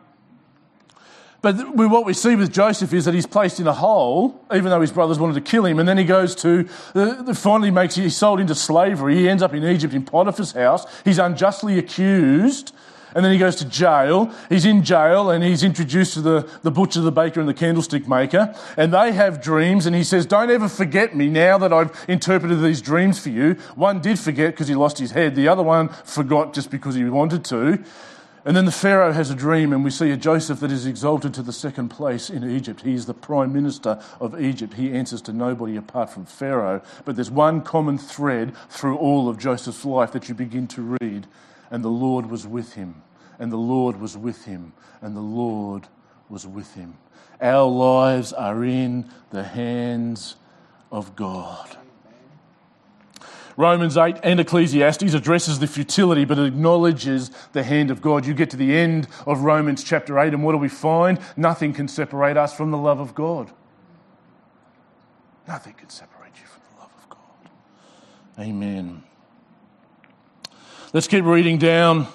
but 1.41 1.55
what 1.73 2.05
we 2.05 2.13
see 2.13 2.35
with 2.35 2.51
Joseph 2.51 2.93
is 2.93 3.05
that 3.05 3.13
he's 3.13 3.25
placed 3.25 3.61
in 3.61 3.67
a 3.67 3.73
hole, 3.73 4.43
even 4.53 4.65
though 4.65 4.81
his 4.81 4.91
brothers 4.91 5.19
wanted 5.19 5.35
to 5.35 5.41
kill 5.41 5.65
him. 5.65 5.79
And 5.79 5.87
then 5.87 5.97
he 5.97 6.03
goes 6.03 6.35
to, 6.35 6.67
uh, 6.95 7.33
finally 7.33 7.71
makes, 7.71 7.95
he's 7.95 8.17
sold 8.17 8.41
into 8.41 8.53
slavery. 8.53 9.15
He 9.15 9.29
ends 9.29 9.41
up 9.41 9.53
in 9.53 9.63
Egypt 9.63 9.93
in 9.93 10.03
Potiphar's 10.03 10.51
house. 10.51 10.85
He's 11.05 11.17
unjustly 11.17 11.79
accused. 11.79 12.73
And 13.15 13.25
then 13.25 13.31
he 13.31 13.37
goes 13.37 13.55
to 13.57 13.65
jail. 13.65 14.31
He's 14.49 14.65
in 14.65 14.83
jail 14.83 15.29
and 15.29 15.43
he's 15.43 15.63
introduced 15.63 16.13
to 16.15 16.21
the, 16.21 16.49
the 16.61 16.71
butcher, 16.71 17.01
the 17.01 17.11
baker, 17.11 17.39
and 17.39 17.49
the 17.49 17.53
candlestick 17.53 18.07
maker. 18.07 18.55
And 18.77 18.93
they 18.93 19.11
have 19.13 19.41
dreams. 19.41 19.85
And 19.85 19.95
he 19.95 20.03
says, 20.03 20.25
Don't 20.25 20.49
ever 20.49 20.69
forget 20.69 21.15
me 21.15 21.29
now 21.29 21.57
that 21.57 21.73
I've 21.73 21.91
interpreted 22.07 22.61
these 22.61 22.81
dreams 22.81 23.19
for 23.19 23.29
you. 23.29 23.53
One 23.75 24.01
did 24.01 24.19
forget 24.19 24.53
because 24.53 24.67
he 24.67 24.75
lost 24.75 24.97
his 24.97 25.11
head. 25.11 25.35
The 25.35 25.47
other 25.47 25.63
one 25.63 25.89
forgot 25.89 26.53
just 26.53 26.71
because 26.71 26.95
he 26.95 27.03
wanted 27.05 27.43
to. 27.45 27.83
And 28.45 28.55
then 28.55 28.65
the 28.65 28.71
Pharaoh 28.71 29.11
has 29.11 29.29
a 29.29 29.35
dream, 29.35 29.73
and 29.73 29.83
we 29.83 29.89
see 29.89 30.11
a 30.11 30.17
Joseph 30.17 30.61
that 30.61 30.71
is 30.71 30.85
exalted 30.85 31.33
to 31.33 31.41
the 31.41 31.51
second 31.51 31.89
place 31.89 32.29
in 32.29 32.49
Egypt. 32.49 32.81
He 32.81 32.93
is 32.93 33.05
the 33.05 33.13
prime 33.13 33.51
minister 33.51 34.01
of 34.19 34.39
Egypt. 34.39 34.75
He 34.75 34.93
answers 34.93 35.21
to 35.23 35.33
nobody 35.33 35.75
apart 35.75 36.09
from 36.09 36.25
Pharaoh. 36.25 36.81
But 37.03 37.15
there's 37.15 37.29
one 37.29 37.61
common 37.61 37.97
thread 37.97 38.55
through 38.69 38.97
all 38.97 39.27
of 39.27 39.37
Joseph's 39.37 39.83
life 39.83 40.13
that 40.13 40.29
you 40.29 40.35
begin 40.35 40.67
to 40.67 40.97
read. 41.01 41.27
And 41.69 41.83
the 41.83 41.89
Lord 41.89 42.27
was 42.27 42.47
with 42.47 42.73
him, 42.73 43.01
and 43.37 43.51
the 43.51 43.57
Lord 43.57 43.99
was 43.99 44.17
with 44.17 44.45
him, 44.45 44.73
and 45.01 45.15
the 45.15 45.21
Lord 45.21 45.87
was 46.29 46.47
with 46.47 46.73
him. 46.75 46.97
Our 47.41 47.69
lives 47.69 48.33
are 48.33 48.63
in 48.63 49.09
the 49.31 49.43
hands 49.43 50.35
of 50.91 51.15
God. 51.15 51.77
Romans 53.59 53.97
8 53.97 54.15
and 54.23 54.39
Ecclesiastes 54.39 55.13
addresses 55.13 55.59
the 55.59 55.67
futility, 55.67 56.23
but 56.23 56.39
it 56.39 56.45
acknowledges 56.45 57.29
the 57.51 57.61
hand 57.61 57.91
of 57.91 58.01
God. 58.01 58.25
You 58.25 58.33
get 58.33 58.49
to 58.51 58.55
the 58.55 58.73
end 58.73 59.09
of 59.27 59.41
Romans 59.41 59.83
chapter 59.83 60.17
8, 60.17 60.33
and 60.33 60.45
what 60.45 60.53
do 60.53 60.57
we 60.57 60.69
find? 60.69 61.19
Nothing 61.35 61.73
can 61.73 61.89
separate 61.89 62.37
us 62.37 62.55
from 62.55 62.71
the 62.71 62.77
love 62.77 63.01
of 63.01 63.13
God. 63.13 63.51
Nothing 65.45 65.73
can 65.73 65.89
separate 65.89 66.31
you 66.39 66.47
from 66.47 66.61
the 66.71 66.79
love 66.79 66.91
of 67.03 67.09
God. 67.09 67.49
Amen. 68.39 69.03
Let's 70.93 71.09
keep 71.09 71.25
reading 71.25 71.57
down 71.57 72.07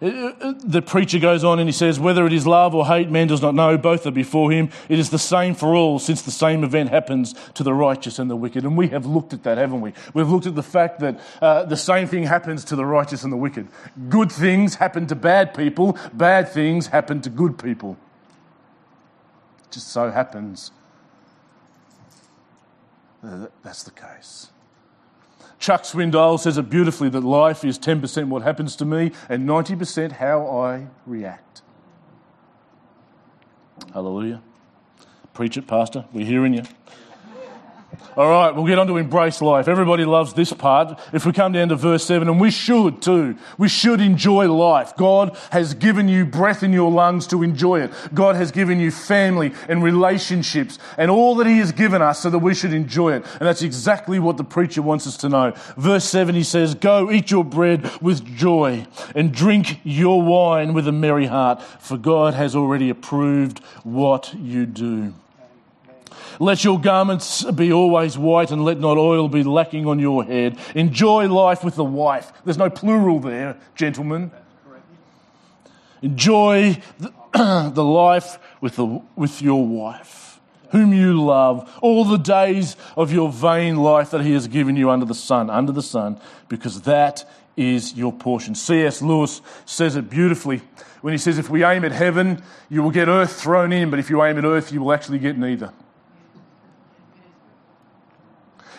the 0.00 0.82
preacher 0.84 1.18
goes 1.18 1.42
on 1.42 1.58
and 1.58 1.68
he 1.68 1.72
says, 1.72 1.98
Whether 1.98 2.26
it 2.26 2.32
is 2.32 2.46
love 2.46 2.74
or 2.74 2.86
hate, 2.86 3.10
man 3.10 3.28
does 3.28 3.40
not 3.40 3.54
know. 3.54 3.78
Both 3.78 4.06
are 4.06 4.10
before 4.10 4.50
him. 4.50 4.70
It 4.88 4.98
is 4.98 5.10
the 5.10 5.18
same 5.18 5.54
for 5.54 5.74
all, 5.74 5.98
since 5.98 6.22
the 6.22 6.30
same 6.30 6.64
event 6.64 6.90
happens 6.90 7.34
to 7.54 7.62
the 7.62 7.72
righteous 7.72 8.18
and 8.18 8.30
the 8.30 8.36
wicked. 8.36 8.64
And 8.64 8.76
we 8.76 8.88
have 8.88 9.06
looked 9.06 9.32
at 9.32 9.42
that, 9.44 9.58
haven't 9.58 9.80
we? 9.80 9.92
We've 10.12 10.28
looked 10.28 10.46
at 10.46 10.54
the 10.54 10.62
fact 10.62 11.00
that 11.00 11.20
uh, 11.40 11.64
the 11.64 11.76
same 11.76 12.06
thing 12.06 12.24
happens 12.24 12.64
to 12.66 12.76
the 12.76 12.84
righteous 12.84 13.24
and 13.24 13.32
the 13.32 13.36
wicked. 13.36 13.68
Good 14.08 14.30
things 14.30 14.74
happen 14.74 15.06
to 15.06 15.14
bad 15.14 15.54
people, 15.54 15.98
bad 16.12 16.48
things 16.48 16.88
happen 16.88 17.22
to 17.22 17.30
good 17.30 17.58
people. 17.58 17.96
It 19.64 19.72
just 19.72 19.88
so 19.88 20.10
happens 20.10 20.72
that 23.22 23.50
that's 23.62 23.82
the 23.82 23.90
case. 23.90 24.50
Chuck 25.58 25.82
Swindoll 25.82 26.38
says 26.38 26.58
it 26.58 26.68
beautifully 26.68 27.08
that 27.08 27.22
life 27.22 27.64
is 27.64 27.78
10% 27.78 28.28
what 28.28 28.42
happens 28.42 28.76
to 28.76 28.84
me 28.84 29.12
and 29.28 29.48
90% 29.48 30.12
how 30.12 30.46
I 30.46 30.88
react. 31.06 31.62
Hallelujah. 33.92 34.42
Preach 35.32 35.56
it, 35.56 35.66
Pastor. 35.66 36.04
We're 36.12 36.26
hearing 36.26 36.54
you. 36.54 36.62
All 38.16 38.30
right, 38.30 38.54
we'll 38.54 38.66
get 38.66 38.78
on 38.78 38.86
to 38.86 38.96
embrace 38.96 39.42
life. 39.42 39.68
Everybody 39.68 40.06
loves 40.06 40.32
this 40.32 40.50
part. 40.50 40.98
If 41.12 41.26
we 41.26 41.32
come 41.32 41.52
down 41.52 41.68
to 41.68 41.76
verse 41.76 42.02
7, 42.04 42.28
and 42.28 42.40
we 42.40 42.50
should 42.50 43.02
too, 43.02 43.36
we 43.58 43.68
should 43.68 44.00
enjoy 44.00 44.50
life. 44.50 44.96
God 44.96 45.36
has 45.50 45.74
given 45.74 46.08
you 46.08 46.24
breath 46.24 46.62
in 46.62 46.72
your 46.72 46.90
lungs 46.90 47.26
to 47.28 47.42
enjoy 47.42 47.82
it. 47.82 47.92
God 48.14 48.36
has 48.36 48.50
given 48.50 48.80
you 48.80 48.90
family 48.90 49.52
and 49.68 49.82
relationships 49.82 50.78
and 50.96 51.10
all 51.10 51.34
that 51.36 51.46
He 51.46 51.58
has 51.58 51.72
given 51.72 52.00
us 52.00 52.20
so 52.20 52.30
that 52.30 52.38
we 52.38 52.54
should 52.54 52.72
enjoy 52.72 53.12
it. 53.12 53.26
And 53.32 53.46
that's 53.46 53.62
exactly 53.62 54.18
what 54.18 54.38
the 54.38 54.44
preacher 54.44 54.80
wants 54.80 55.06
us 55.06 55.18
to 55.18 55.28
know. 55.28 55.52
Verse 55.76 56.04
7, 56.06 56.34
he 56.34 56.42
says, 56.42 56.74
Go 56.74 57.10
eat 57.10 57.30
your 57.30 57.44
bread 57.44 58.00
with 58.00 58.24
joy 58.24 58.86
and 59.14 59.30
drink 59.30 59.80
your 59.84 60.22
wine 60.22 60.72
with 60.72 60.88
a 60.88 60.92
merry 60.92 61.26
heart, 61.26 61.62
for 61.62 61.98
God 61.98 62.32
has 62.32 62.56
already 62.56 62.88
approved 62.88 63.58
what 63.84 64.32
you 64.34 64.64
do. 64.64 65.12
Let 66.38 66.64
your 66.64 66.80
garments 66.80 67.44
be 67.44 67.72
always 67.72 68.18
white 68.18 68.50
and 68.50 68.64
let 68.64 68.78
not 68.78 68.98
oil 68.98 69.28
be 69.28 69.42
lacking 69.42 69.86
on 69.86 69.98
your 69.98 70.24
head. 70.24 70.58
Enjoy 70.74 71.28
life 71.28 71.64
with 71.64 71.76
the 71.76 71.84
wife. 71.84 72.32
There's 72.44 72.58
no 72.58 72.70
plural 72.70 73.20
there, 73.20 73.56
gentlemen. 73.74 74.30
Enjoy 76.02 76.80
the, 76.98 77.12
the 77.74 77.84
life 77.84 78.38
with, 78.60 78.76
the, 78.76 79.02
with 79.16 79.42
your 79.42 79.66
wife, 79.66 80.40
whom 80.70 80.92
you 80.92 81.22
love, 81.22 81.70
all 81.80 82.04
the 82.04 82.18
days 82.18 82.76
of 82.96 83.12
your 83.12 83.30
vain 83.30 83.76
life 83.76 84.10
that 84.10 84.22
he 84.22 84.32
has 84.32 84.46
given 84.48 84.76
you 84.76 84.90
under 84.90 85.06
the 85.06 85.14
sun, 85.14 85.50
under 85.50 85.72
the 85.72 85.82
sun, 85.82 86.20
because 86.48 86.82
that 86.82 87.28
is 87.56 87.94
your 87.94 88.12
portion. 88.12 88.54
C.S. 88.54 89.00
Lewis 89.00 89.40
says 89.64 89.96
it 89.96 90.10
beautifully 90.10 90.60
when 91.00 91.12
he 91.12 91.18
says, 91.18 91.38
If 91.38 91.48
we 91.48 91.64
aim 91.64 91.84
at 91.84 91.92
heaven, 91.92 92.42
you 92.68 92.82
will 92.82 92.90
get 92.90 93.08
earth 93.08 93.40
thrown 93.40 93.72
in, 93.72 93.90
but 93.90 93.98
if 93.98 94.10
you 94.10 94.22
aim 94.22 94.38
at 94.38 94.44
earth, 94.44 94.72
you 94.72 94.80
will 94.80 94.92
actually 94.92 95.18
get 95.18 95.38
neither. 95.38 95.72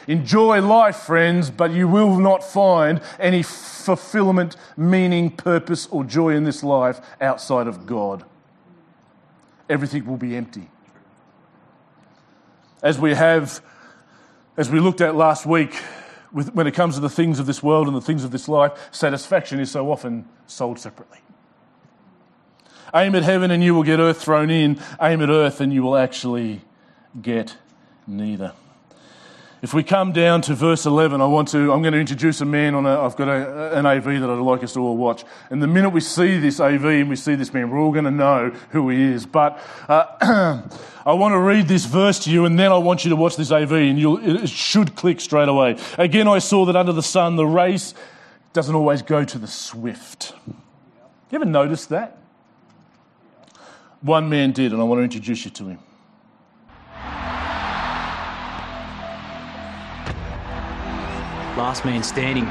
Enjoy 0.08 0.62
life, 0.62 0.96
friends, 0.96 1.52
but 1.52 1.72
you 1.72 1.88
will 1.88 2.18
not 2.18 2.42
find 2.44 3.02
any 3.20 3.44
fulfillment, 3.44 4.56
meaning, 4.78 5.30
purpose, 5.30 5.88
or 5.88 6.06
joy 6.06 6.30
in 6.30 6.46
this 6.46 6.64
life 6.64 7.02
outside 7.20 7.68
of 7.68 7.86
God. 7.86 8.24
Everything 9.70 10.06
will 10.06 10.18
be 10.18 10.36
empty. 10.36 10.70
As 12.82 12.98
we 12.98 13.14
have, 13.14 13.62
as 14.56 14.70
we 14.70 14.80
looked 14.80 15.02
at 15.02 15.16
last 15.16 15.46
week, 15.46 15.76
with, 16.32 16.54
when 16.54 16.68
it 16.68 16.74
comes 16.74 16.96
to 16.96 17.02
the 17.02 17.10
things 17.10 17.40
of 17.40 17.46
this 17.46 17.62
world 17.62 17.88
and 17.88 17.96
the 17.96 18.02
things 18.02 18.24
of 18.24 18.32
this 18.32 18.48
life, 18.48 18.90
satisfaction 18.92 19.60
is 19.60 19.72
so 19.72 19.92
often 19.92 20.28
sold 20.46 20.80
separately. 20.80 21.20
Aim 22.94 23.16
at 23.16 23.24
heaven 23.24 23.52
and 23.52 23.62
you 23.62 23.76
will 23.76 23.84
get 23.84 24.00
earth 24.00 24.22
thrown 24.22 24.50
in. 24.50 24.80
Aim 25.02 25.22
at 25.22 25.30
earth 25.30 25.60
and 25.60 25.74
you 25.74 25.84
will 25.84 25.98
actually 25.98 26.62
get 27.22 27.58
neither. 28.06 28.54
If 29.60 29.74
we 29.74 29.82
come 29.82 30.12
down 30.12 30.42
to 30.44 30.54
verse 30.54 30.86
11, 30.86 31.20
I 31.20 31.26
want 31.26 31.48
to, 31.50 31.74
I'm 31.74 31.82
going 31.82 31.94
to 31.94 32.00
introduce 32.00 32.42
a 32.42 32.46
man 32.46 32.76
on 32.76 32.86
a, 32.86 33.02
I've 33.02 33.16
got 33.16 33.28
a, 33.28 33.76
an 33.76 33.88
AV 33.88 34.04
that 34.04 34.30
I'd 34.30 34.38
like 34.38 34.64
us 34.64 34.74
to 34.74 34.80
all 34.82 34.96
watch. 34.96 35.24
And 35.50 35.64
the 35.64 35.68
minute 35.68 35.90
we 35.90 36.00
see 36.00 36.38
this 36.38 36.60
AV 36.60 36.86
and 36.86 37.10
we 37.10 37.16
see 37.16 37.34
this 37.34 37.52
man, 37.52 37.72
we're 37.72 37.80
all 37.80 37.92
going 37.92 38.06
to 38.06 38.12
know 38.12 38.52
who 38.70 38.90
he 38.90 39.02
is. 39.02 39.26
But 39.26 39.60
uh, 39.90 40.62
I 41.06 41.14
want 41.14 41.34
to 41.34 41.40
read 41.40 41.68
this 41.68 41.86
verse 41.86 42.20
to 42.26 42.32
you 42.32 42.46
and 42.46 42.60
then 42.60 42.72
I 42.72 42.78
want 42.78 43.04
you 43.04 43.10
to 43.10 43.16
watch 43.16 43.36
this 43.36 43.52
AV 43.52 43.72
and 43.72 43.98
you'll, 43.98 44.44
it 44.44 44.48
should 44.48 44.96
click 44.96 45.20
straight 45.20 45.50
away. 45.50 45.80
Again, 45.98 46.28
I 46.28 46.38
saw 46.38 46.66
that 46.66 46.76
under 46.76 46.94
the 46.94 47.02
sun, 47.02 47.36
the 47.36 47.48
race 47.48 47.96
doesn't 48.54 48.76
always 48.76 49.02
go 49.02 49.26
to 49.26 49.38
the 49.40 49.48
swift. 49.48 50.34
You 50.46 51.36
ever 51.36 51.46
noticed 51.46 51.90
that? 51.90 52.16
One 54.02 54.30
man 54.30 54.52
did, 54.52 54.72
and 54.72 54.80
I 54.80 54.86
want 54.86 55.00
to 55.00 55.04
introduce 55.04 55.46
you 55.46 55.52
to 55.52 55.70
him. 55.70 55.80
Last 61.58 61.86
man 61.86 62.04
standing 62.04 62.46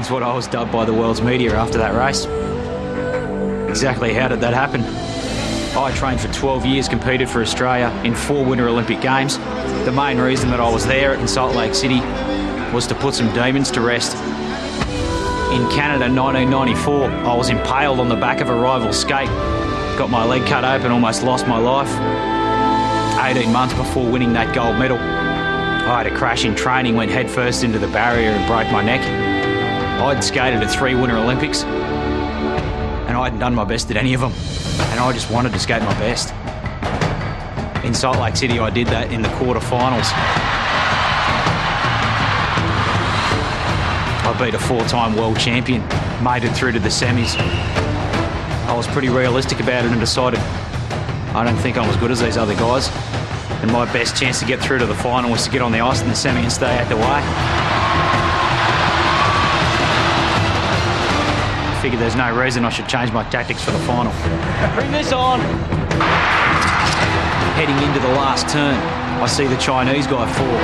is 0.00 0.10
what 0.10 0.24
I 0.24 0.34
was 0.34 0.48
dubbed 0.48 0.72
by 0.72 0.84
the 0.84 0.92
world's 0.92 1.22
media 1.22 1.54
after 1.54 1.78
that 1.78 1.94
race. 1.94 2.26
Exactly 3.70 4.12
how 4.12 4.26
did 4.26 4.40
that 4.40 4.52
happen? 4.52 4.82
I 5.78 5.92
trained 5.94 6.20
for 6.20 6.26
12 6.32 6.66
years, 6.66 6.88
competed 6.88 7.28
for 7.30 7.42
Australia 7.42 7.88
in 8.04 8.12
four 8.12 8.44
Winter 8.44 8.68
Olympic 8.68 9.00
Games. 9.00 9.38
The 9.84 9.92
main 9.92 10.18
reason 10.18 10.50
that 10.50 10.58
I 10.58 10.68
was 10.68 10.84
there 10.84 11.14
in 11.14 11.28
Salt 11.28 11.54
Lake 11.54 11.76
City 11.76 12.00
was 12.74 12.88
to 12.88 12.94
put 12.96 13.14
some 13.14 13.32
demons 13.32 13.70
to 13.70 13.80
rest. 13.80 14.16
In 15.54 15.68
Canada 15.70 16.12
1994, 16.12 17.04
I 17.04 17.36
was 17.36 17.50
impaled 17.50 18.00
on 18.00 18.08
the 18.08 18.16
back 18.16 18.40
of 18.40 18.48
a 18.48 18.54
rival 18.54 18.92
skate. 18.92 19.28
Got 19.96 20.10
my 20.10 20.24
leg 20.24 20.44
cut 20.48 20.64
open, 20.64 20.90
almost 20.90 21.22
lost 21.22 21.46
my 21.46 21.58
life. 21.58 21.90
18 23.24 23.52
months 23.52 23.74
before 23.74 24.10
winning 24.10 24.32
that 24.32 24.52
gold 24.52 24.76
medal. 24.76 24.98
I 25.82 26.02
had 26.02 26.06
a 26.06 26.16
crash 26.16 26.44
in 26.44 26.54
training, 26.54 26.94
went 26.94 27.10
headfirst 27.10 27.64
into 27.64 27.78
the 27.78 27.88
barrier 27.88 28.30
and 28.30 28.46
broke 28.46 28.70
my 28.70 28.82
neck. 28.82 29.00
I'd 30.00 30.22
skated 30.22 30.62
at 30.62 30.70
three 30.70 30.94
Winter 30.94 31.16
Olympics 31.16 31.62
and 31.62 33.16
I 33.16 33.24
hadn't 33.24 33.40
done 33.40 33.54
my 33.54 33.64
best 33.64 33.90
at 33.90 33.96
any 33.96 34.14
of 34.14 34.20
them. 34.20 34.32
And 34.92 35.00
I 35.00 35.12
just 35.12 35.30
wanted 35.30 35.52
to 35.52 35.58
skate 35.58 35.82
my 35.82 35.92
best. 35.98 36.32
In 37.84 37.92
Salt 37.92 38.18
Lake 38.18 38.36
City, 38.36 38.60
I 38.60 38.70
did 38.70 38.86
that 38.86 39.12
in 39.12 39.20
the 39.20 39.28
quarterfinals. 39.30 40.12
I 44.22 44.36
beat 44.38 44.54
a 44.54 44.58
four 44.58 44.84
time 44.84 45.16
world 45.16 45.38
champion, 45.38 45.82
made 46.22 46.44
it 46.44 46.52
through 46.52 46.72
to 46.72 46.78
the 46.78 46.88
semis. 46.88 47.36
I 48.68 48.76
was 48.76 48.86
pretty 48.86 49.08
realistic 49.08 49.58
about 49.60 49.84
it 49.84 49.90
and 49.90 49.98
decided 49.98 50.38
I 51.34 51.42
don't 51.44 51.56
think 51.56 51.76
I'm 51.76 51.88
as 51.90 51.96
good 51.96 52.10
as 52.10 52.20
these 52.20 52.36
other 52.36 52.54
guys 52.54 52.88
and 53.62 53.70
my 53.72 53.84
best 53.92 54.16
chance 54.16 54.38
to 54.40 54.46
get 54.46 54.60
through 54.60 54.78
to 54.78 54.86
the 54.86 54.94
final 54.94 55.30
was 55.30 55.44
to 55.44 55.50
get 55.50 55.60
on 55.60 55.72
the 55.72 55.80
ice 55.80 56.00
in 56.02 56.08
the 56.08 56.14
semi 56.14 56.40
and 56.40 56.52
stay 56.52 56.78
out 56.78 56.88
the 56.88 56.96
way. 56.96 57.02
I 61.68 61.78
figured 61.82 62.00
there's 62.00 62.16
no 62.16 62.34
reason 62.34 62.64
I 62.64 62.70
should 62.70 62.88
change 62.88 63.12
my 63.12 63.22
tactics 63.28 63.62
for 63.62 63.70
the 63.70 63.78
final. 63.80 64.12
Bring 64.74 64.90
this 64.92 65.12
on! 65.12 65.40
Heading 67.56 67.76
into 67.86 68.00
the 68.00 68.14
last 68.16 68.48
turn, 68.48 68.76
I 69.20 69.26
see 69.26 69.46
the 69.46 69.58
Chinese 69.58 70.06
guy 70.06 70.24
fall. 70.32 70.60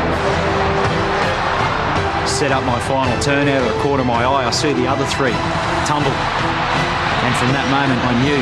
Set 2.26 2.52
up 2.52 2.64
my 2.64 2.80
final 2.80 3.20
turn 3.22 3.48
out 3.48 3.62
of 3.62 3.74
the 3.74 3.80
corner 3.82 4.00
of 4.00 4.06
my 4.06 4.24
eye, 4.24 4.46
I 4.46 4.50
see 4.50 4.72
the 4.72 4.86
other 4.86 5.04
three 5.06 5.36
tumble. 5.84 6.10
And 6.10 7.34
from 7.36 7.52
that 7.52 7.68
moment, 7.68 8.00
I 8.00 8.12
knew 8.24 8.40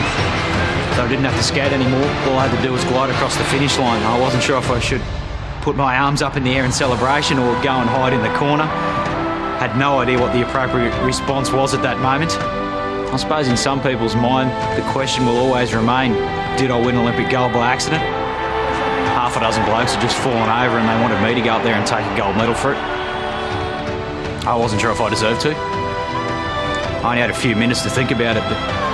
so 0.95 1.03
I 1.03 1.09
didn't 1.09 1.25
have 1.25 1.37
to 1.37 1.43
skate 1.43 1.73
anymore. 1.73 2.07
All 2.31 2.39
I 2.39 2.47
had 2.47 2.57
to 2.57 2.63
do 2.63 2.73
was 2.73 2.85
glide 2.85 3.11
across 3.11 3.37
the 3.37 3.45
finish 3.45 3.77
line. 3.79 4.01
I 4.03 4.19
wasn't 4.19 4.43
sure 4.43 4.59
if 4.59 4.71
I 4.71 4.79
should 4.79 5.03
put 5.61 5.75
my 5.75 5.97
arms 5.99 6.23
up 6.23 6.37
in 6.37 6.45
the 6.45 6.53
air 6.53 6.65
in 6.65 6.71
celebration 6.71 7.39
or 7.39 7.51
go 7.63 7.75
and 7.83 7.91
hide 7.91 8.13
in 8.13 8.23
the 8.23 8.33
corner. 8.39 8.67
Had 9.59 9.77
no 9.77 9.99
idea 9.99 10.21
what 10.21 10.33
the 10.33 10.47
appropriate 10.47 10.95
response 11.03 11.51
was 11.51 11.75
at 11.75 11.83
that 11.83 11.99
moment. 11.99 12.31
I 13.13 13.17
suppose 13.17 13.49
in 13.49 13.57
some 13.57 13.83
people's 13.83 14.15
mind, 14.15 14.51
the 14.79 14.89
question 14.93 15.27
will 15.27 15.39
always 15.39 15.75
remain 15.75 16.13
did 16.57 16.71
I 16.71 16.79
win 16.79 16.95
Olympic 16.95 17.29
gold 17.29 17.53
by 17.53 17.67
accident? 17.67 18.03
Half 19.19 19.37
a 19.37 19.41
dozen 19.41 19.65
blokes 19.65 19.95
had 19.95 20.03
just 20.03 20.17
fallen 20.19 20.47
over 20.47 20.79
and 20.79 20.87
they 20.87 21.03
wanted 21.03 21.21
me 21.27 21.35
to 21.35 21.41
go 21.41 21.55
up 21.55 21.65
there 21.65 21.75
and 21.75 21.87
take 21.87 22.07
a 22.07 22.17
gold 22.17 22.37
medal 22.37 22.55
for 22.55 22.73
it. 22.73 22.79
I 24.47 24.55
wasn't 24.55 24.81
sure 24.81 24.93
if 24.93 25.01
I 25.01 25.11
deserved 25.11 25.41
to. 25.43 25.55
I 25.57 27.03
only 27.03 27.21
had 27.21 27.31
a 27.31 27.35
few 27.35 27.57
minutes 27.57 27.83
to 27.83 27.91
think 27.91 28.13
about 28.13 28.37
it, 28.37 28.45
but 28.45 28.94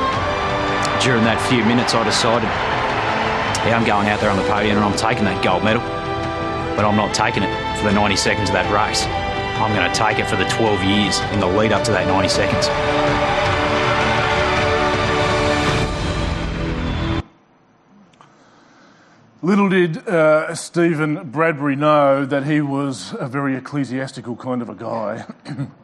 during 1.00 1.24
that 1.24 1.40
few 1.48 1.64
minutes, 1.64 1.94
I 1.94 2.04
decided, 2.04 2.44
yeah, 3.64 3.76
I'm 3.76 3.86
going 3.86 4.08
out 4.08 4.20
there 4.20 4.28
on 4.28 4.36
the 4.36 4.44
podium 4.44 4.76
and 4.76 4.84
I'm 4.84 4.96
taking 4.96 5.24
that 5.24 5.42
gold 5.42 5.64
medal. 5.64 5.80
But 6.76 6.84
I'm 6.84 6.96
not 6.96 7.14
taking 7.14 7.42
it 7.42 7.78
for 7.78 7.84
the 7.84 7.92
90 7.92 8.16
seconds 8.16 8.50
of 8.50 8.52
that 8.52 8.68
race. 8.68 9.04
I'm 9.60 9.74
going 9.74 9.90
to 9.90 9.96
take 9.96 10.18
it 10.18 10.28
for 10.28 10.36
the 10.36 10.44
12 10.44 10.84
years 10.84 11.20
in 11.32 11.40
the 11.40 11.46
lead 11.46 11.72
up 11.72 11.84
to 11.84 11.92
that 11.92 12.06
90 12.06 12.28
seconds. 12.28 12.68
Little 19.42 19.70
did 19.70 20.06
uh, 20.06 20.54
Stephen 20.54 21.30
Bradbury 21.30 21.76
know 21.76 22.26
that 22.26 22.44
he 22.44 22.60
was 22.60 23.14
a 23.18 23.26
very 23.26 23.56
ecclesiastical 23.56 24.36
kind 24.36 24.60
of 24.60 24.68
a 24.68 24.74
guy. 24.74 25.24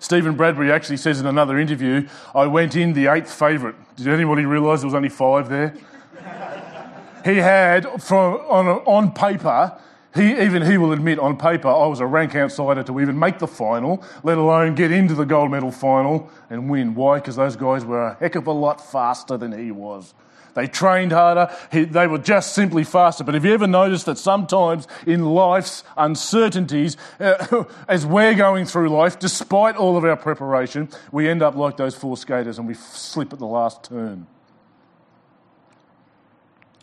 Stephen 0.00 0.36
Bradbury 0.36 0.70
actually 0.70 0.96
says 0.96 1.20
in 1.20 1.26
another 1.26 1.58
interview, 1.58 2.08
I 2.34 2.46
went 2.46 2.76
in 2.76 2.92
the 2.92 3.08
eighth 3.08 3.32
favourite. 3.32 3.74
Did 3.96 4.08
anybody 4.08 4.44
realise 4.44 4.80
there 4.80 4.86
was 4.86 4.94
only 4.94 5.08
five 5.08 5.48
there? 5.48 5.74
he 7.24 7.36
had, 7.36 8.02
from, 8.02 8.34
on, 8.48 8.66
on 8.66 9.12
paper, 9.12 9.76
he, 10.14 10.40
even 10.40 10.62
he 10.62 10.78
will 10.78 10.92
admit 10.92 11.18
on 11.18 11.36
paper, 11.36 11.68
I 11.68 11.86
was 11.86 12.00
a 12.00 12.06
rank 12.06 12.34
outsider 12.34 12.82
to 12.84 13.00
even 13.00 13.18
make 13.18 13.38
the 13.38 13.46
final, 13.46 14.04
let 14.22 14.38
alone 14.38 14.74
get 14.74 14.90
into 14.90 15.14
the 15.14 15.24
gold 15.24 15.50
medal 15.50 15.70
final 15.70 16.30
and 16.50 16.70
win. 16.70 16.94
Why? 16.94 17.18
Because 17.18 17.36
those 17.36 17.56
guys 17.56 17.84
were 17.84 18.08
a 18.08 18.14
heck 18.14 18.34
of 18.34 18.46
a 18.46 18.52
lot 18.52 18.80
faster 18.80 19.36
than 19.36 19.52
he 19.52 19.70
was. 19.70 20.14
They 20.58 20.66
trained 20.66 21.12
harder. 21.12 21.54
They 21.70 22.08
were 22.08 22.18
just 22.18 22.52
simply 22.52 22.82
faster. 22.82 23.22
But 23.22 23.34
have 23.34 23.44
you 23.44 23.54
ever 23.54 23.68
noticed 23.68 24.06
that 24.06 24.18
sometimes 24.18 24.88
in 25.06 25.24
life's 25.24 25.84
uncertainties, 25.96 26.96
uh, 27.20 27.62
as 27.88 28.04
we're 28.04 28.34
going 28.34 28.64
through 28.64 28.88
life, 28.88 29.20
despite 29.20 29.76
all 29.76 29.96
of 29.96 30.04
our 30.04 30.16
preparation, 30.16 30.88
we 31.12 31.28
end 31.28 31.42
up 31.42 31.54
like 31.54 31.76
those 31.76 31.94
four 31.94 32.16
skaters 32.16 32.58
and 32.58 32.66
we 32.66 32.74
slip 32.74 33.32
at 33.32 33.38
the 33.38 33.46
last 33.46 33.84
turn? 33.84 34.26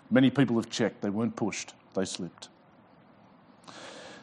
Many 0.09 0.29
people 0.29 0.55
have 0.55 0.69
checked. 0.69 1.01
They 1.01 1.09
weren't 1.09 1.35
pushed, 1.35 1.73
they 1.95 2.05
slipped. 2.05 2.47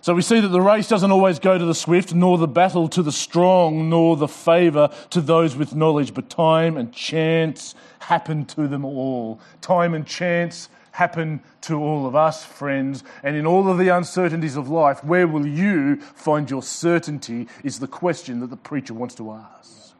So 0.02 0.14
we 0.14 0.22
see 0.22 0.40
that 0.40 0.48
the 0.48 0.60
race 0.60 0.88
doesn't 0.88 1.12
always 1.12 1.38
go 1.38 1.56
to 1.56 1.64
the 1.64 1.76
swift, 1.76 2.12
nor 2.12 2.36
the 2.36 2.48
battle 2.48 2.88
to 2.88 3.04
the 3.04 3.12
strong, 3.12 3.88
nor 3.88 4.16
the 4.16 4.26
favour 4.26 4.90
to 5.10 5.20
those 5.20 5.54
with 5.54 5.76
knowledge, 5.76 6.12
but 6.12 6.28
time 6.28 6.76
and 6.76 6.92
chance 6.92 7.76
happen 8.00 8.44
to 8.46 8.66
them 8.66 8.84
all. 8.84 9.38
Time 9.60 9.94
and 9.94 10.04
chance 10.04 10.68
happen 10.90 11.40
to 11.60 11.80
all 11.80 12.04
of 12.04 12.16
us, 12.16 12.44
friends. 12.44 13.04
And 13.22 13.36
in 13.36 13.46
all 13.46 13.70
of 13.70 13.78
the 13.78 13.90
uncertainties 13.90 14.56
of 14.56 14.68
life, 14.68 15.04
where 15.04 15.28
will 15.28 15.46
you 15.46 16.00
find 16.00 16.50
your 16.50 16.64
certainty 16.64 17.46
is 17.62 17.78
the 17.78 17.86
question 17.86 18.40
that 18.40 18.50
the 18.50 18.56
preacher 18.56 18.94
wants 18.94 19.14
to 19.14 19.30
ask. 19.30 19.94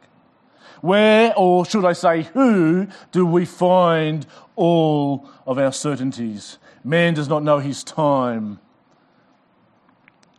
Where, 0.81 1.33
or 1.37 1.65
should 1.65 1.85
I 1.85 1.93
say, 1.93 2.23
who, 2.23 2.87
do 3.13 3.25
we 3.25 3.45
find 3.45 4.27
all 4.57 5.29
of 5.47 5.57
our 5.57 5.71
certainties? 5.71 6.57
Man 6.83 7.13
does 7.13 7.29
not 7.29 7.41
know 7.41 7.59
his 7.59 7.85
time 7.85 8.59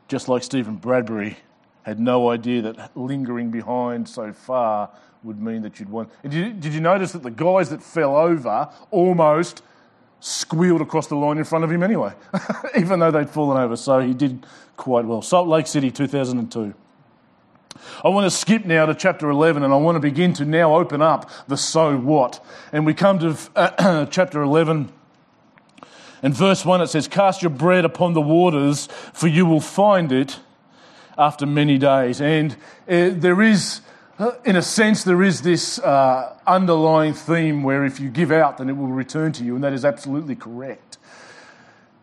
just 0.09 0.29
like 0.29 0.43
Stephen 0.43 0.77
Bradbury 0.77 1.39
had 1.83 2.01
no 2.01 2.31
idea 2.31 2.63
that 2.63 2.97
lingering 2.97 3.51
behind 3.51 4.09
so 4.09 4.33
far 4.33 4.91
would 5.23 5.41
mean 5.41 5.63
that 5.63 5.79
you'd 5.79 5.89
won. 5.89 6.09
Did 6.23 6.35
you, 6.35 6.53
did 6.53 6.75
you 6.75 6.81
notice 6.81 7.13
that 7.13 7.23
the 7.23 7.31
guys 7.31 7.71
that 7.71 7.83
fell 7.83 8.17
over 8.17 8.71
almost 8.91 9.63
squealed 10.21 10.81
across 10.81 11.07
the 11.07 11.17
line 11.17 11.39
in 11.39 11.45
front 11.45 11.65
of 11.65 11.71
him 11.71 11.83
anyway, 11.83 12.13
even 12.79 12.99
though 12.99 13.11
they'd 13.11 13.31
fallen 13.31 13.63
over? 13.63 13.77
So 13.77 14.01
he 14.01 14.15
did 14.15 14.47
quite 14.77 15.05
well. 15.05 15.23
Salt 15.23 15.49
Lake 15.49 15.67
City, 15.67 15.91
2002. 15.91 16.75
I 18.03 18.09
want 18.09 18.25
to 18.25 18.31
skip 18.31 18.65
now 18.65 18.87
to 18.87 18.95
chapter 18.95 19.29
11 19.29 19.63
and 19.63 19.73
I 19.73 19.77
want 19.77 19.97
to 19.97 20.01
begin 20.01 20.33
to 20.35 20.45
now 20.45 20.77
open 20.77 21.03
up 21.03 21.31
the 21.49 21.57
so 21.57 21.97
what. 21.97 22.45
And 22.73 22.87
we 22.87 22.95
come 22.95 23.19
to 23.19 23.37
uh, 23.57 24.07
chapter 24.11 24.43
11 24.43 24.93
in 26.25 26.33
verse 26.33 26.64
1, 26.64 26.81
it 26.81 26.87
says, 26.87 27.07
Cast 27.07 27.43
your 27.43 27.50
bread 27.50 27.85
upon 27.85 28.14
the 28.14 28.21
waters, 28.23 28.87
for 29.12 29.28
you 29.28 29.45
will 29.45 29.61
find 29.61 30.11
it 30.11 30.40
after 31.19 31.45
many 31.45 31.76
days. 31.76 32.19
And 32.19 32.52
uh, 32.88 33.11
there 33.12 33.43
is, 33.43 33.83
uh, 34.19 34.31
in 34.43 34.57
a 34.57 34.62
sense, 34.62 35.04
there 35.04 35.23
is 35.23 35.43
this 35.43 35.78
uh, 35.81 36.35
underlying 36.47 37.12
theme 37.12 37.62
where 37.62 37.85
if 37.85 38.00
you 38.00 38.09
give 38.09 38.33
out, 38.33 38.57
then 38.57 38.71
it 38.71 38.73
will 38.73 38.88
return 38.88 39.33
to 39.33 39.45
you, 39.45 39.54
and 39.54 39.62
that 39.64 39.75
is 39.75 39.85
absolutely 39.85 40.35
correct. 40.35 40.97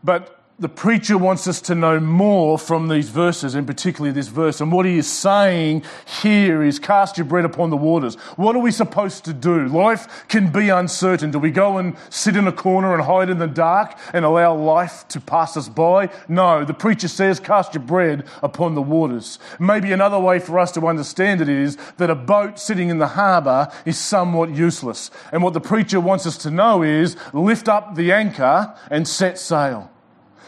But 0.03 0.40
the 0.61 0.69
preacher 0.69 1.17
wants 1.17 1.47
us 1.47 1.59
to 1.59 1.73
know 1.73 1.99
more 1.99 2.55
from 2.55 2.87
these 2.87 3.09
verses, 3.09 3.55
and 3.55 3.65
particularly 3.65 4.13
this 4.13 4.27
verse. 4.27 4.61
And 4.61 4.71
what 4.71 4.85
he 4.85 4.99
is 4.99 5.11
saying 5.11 5.83
here 6.21 6.61
is 6.61 6.77
cast 6.77 7.17
your 7.17 7.25
bread 7.25 7.45
upon 7.45 7.71
the 7.71 7.77
waters. 7.77 8.13
What 8.35 8.55
are 8.55 8.59
we 8.59 8.71
supposed 8.71 9.25
to 9.25 9.33
do? 9.33 9.67
Life 9.67 10.27
can 10.27 10.51
be 10.51 10.69
uncertain. 10.69 11.31
Do 11.31 11.39
we 11.39 11.49
go 11.49 11.79
and 11.79 11.97
sit 12.11 12.35
in 12.35 12.47
a 12.47 12.51
corner 12.51 12.93
and 12.93 13.01
hide 13.01 13.31
in 13.31 13.39
the 13.39 13.47
dark 13.47 13.97
and 14.13 14.23
allow 14.23 14.55
life 14.55 15.07
to 15.09 15.19
pass 15.19 15.57
us 15.57 15.67
by? 15.67 16.09
No. 16.27 16.63
The 16.63 16.75
preacher 16.75 17.07
says 17.07 17.39
cast 17.39 17.73
your 17.73 17.83
bread 17.83 18.27
upon 18.43 18.75
the 18.75 18.83
waters. 18.83 19.39
Maybe 19.59 19.91
another 19.91 20.19
way 20.19 20.37
for 20.37 20.59
us 20.59 20.71
to 20.73 20.85
understand 20.85 21.41
it 21.41 21.49
is 21.49 21.75
that 21.97 22.11
a 22.11 22.15
boat 22.15 22.59
sitting 22.59 22.89
in 22.89 22.99
the 22.99 23.07
harbour 23.07 23.71
is 23.83 23.97
somewhat 23.97 24.51
useless. 24.51 25.09
And 25.31 25.41
what 25.41 25.53
the 25.53 25.59
preacher 25.59 25.99
wants 25.99 26.27
us 26.27 26.37
to 26.37 26.51
know 26.51 26.83
is 26.83 27.17
lift 27.33 27.67
up 27.67 27.95
the 27.95 28.11
anchor 28.11 28.75
and 28.91 29.07
set 29.07 29.39
sail. 29.39 29.90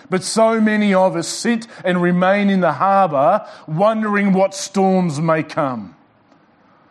But 0.09 0.23
so 0.23 0.59
many 0.59 0.93
of 0.93 1.15
us 1.15 1.27
sit 1.27 1.67
and 1.83 2.01
remain 2.01 2.49
in 2.49 2.61
the 2.61 2.73
harbour 2.73 3.47
wondering 3.67 4.33
what 4.33 4.53
storms 4.53 5.19
may 5.19 5.43
come. 5.43 5.95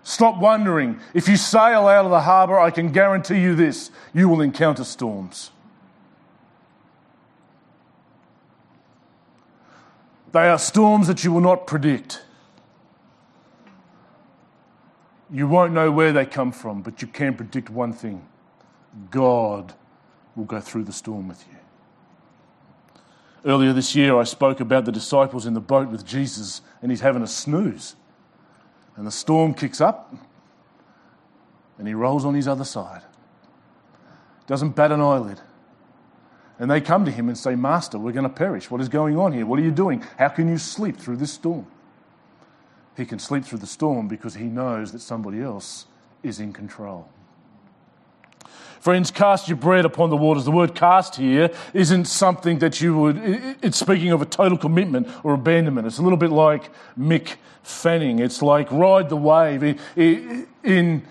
Stop 0.02 0.38
wondering. 0.38 0.98
If 1.14 1.28
you 1.28 1.36
sail 1.36 1.86
out 1.86 2.04
of 2.04 2.10
the 2.10 2.22
harbour, 2.22 2.58
I 2.58 2.70
can 2.70 2.90
guarantee 2.90 3.40
you 3.40 3.54
this 3.54 3.90
you 4.12 4.28
will 4.28 4.40
encounter 4.40 4.84
storms. 4.84 5.50
They 10.32 10.48
are 10.48 10.58
storms 10.58 11.08
that 11.08 11.24
you 11.24 11.32
will 11.32 11.42
not 11.42 11.66
predict. 11.66 12.24
You 15.30 15.46
won't 15.46 15.72
know 15.72 15.90
where 15.90 16.12
they 16.12 16.26
come 16.26 16.52
from, 16.52 16.82
but 16.82 17.00
you 17.00 17.08
can 17.08 17.34
predict 17.34 17.70
one 17.70 17.92
thing 17.92 18.26
God 19.10 19.74
will 20.34 20.44
go 20.44 20.60
through 20.60 20.84
the 20.84 20.92
storm 20.92 21.28
with 21.28 21.44
you. 21.50 21.61
Earlier 23.44 23.72
this 23.72 23.96
year, 23.96 24.16
I 24.16 24.24
spoke 24.24 24.60
about 24.60 24.84
the 24.84 24.92
disciples 24.92 25.46
in 25.46 25.54
the 25.54 25.60
boat 25.60 25.88
with 25.88 26.06
Jesus, 26.06 26.62
and 26.80 26.92
he's 26.92 27.00
having 27.00 27.22
a 27.22 27.26
snooze. 27.26 27.96
And 28.96 29.06
the 29.06 29.10
storm 29.10 29.54
kicks 29.54 29.80
up, 29.80 30.14
and 31.78 31.88
he 31.88 31.94
rolls 31.94 32.24
on 32.24 32.34
his 32.34 32.46
other 32.46 32.64
side. 32.64 33.02
Doesn't 34.46 34.76
bat 34.76 34.92
an 34.92 35.00
eyelid. 35.00 35.40
And 36.58 36.70
they 36.70 36.80
come 36.80 37.04
to 37.04 37.10
him 37.10 37.28
and 37.28 37.36
say, 37.36 37.56
Master, 37.56 37.98
we're 37.98 38.12
going 38.12 38.22
to 38.22 38.28
perish. 38.28 38.70
What 38.70 38.80
is 38.80 38.88
going 38.88 39.16
on 39.16 39.32
here? 39.32 39.44
What 39.46 39.58
are 39.58 39.62
you 39.62 39.72
doing? 39.72 40.04
How 40.18 40.28
can 40.28 40.48
you 40.48 40.58
sleep 40.58 40.96
through 40.96 41.16
this 41.16 41.32
storm? 41.32 41.66
He 42.96 43.04
can 43.04 43.18
sleep 43.18 43.44
through 43.44 43.58
the 43.58 43.66
storm 43.66 44.06
because 44.06 44.34
he 44.34 44.44
knows 44.44 44.92
that 44.92 45.00
somebody 45.00 45.40
else 45.40 45.86
is 46.22 46.38
in 46.38 46.52
control. 46.52 47.08
Friends, 48.80 49.12
cast 49.12 49.46
your 49.46 49.56
bread 49.56 49.84
upon 49.84 50.10
the 50.10 50.16
waters. 50.16 50.44
The 50.44 50.50
word 50.50 50.74
cast 50.74 51.14
here 51.14 51.50
isn't 51.72 52.06
something 52.06 52.58
that 52.58 52.80
you 52.80 52.98
would, 52.98 53.16
it's 53.62 53.78
speaking 53.78 54.10
of 54.10 54.20
a 54.20 54.26
total 54.26 54.58
commitment 54.58 55.08
or 55.22 55.34
abandonment. 55.34 55.86
It's 55.86 55.98
a 55.98 56.02
little 56.02 56.18
bit 56.18 56.30
like 56.30 56.70
Mick 56.98 57.36
Fanning. 57.62 58.18
It's 58.18 58.42
like 58.42 58.72
ride 58.72 59.08
the 59.08 59.16
wave. 59.16 59.62
In, 59.96 60.48
in, 60.64 61.02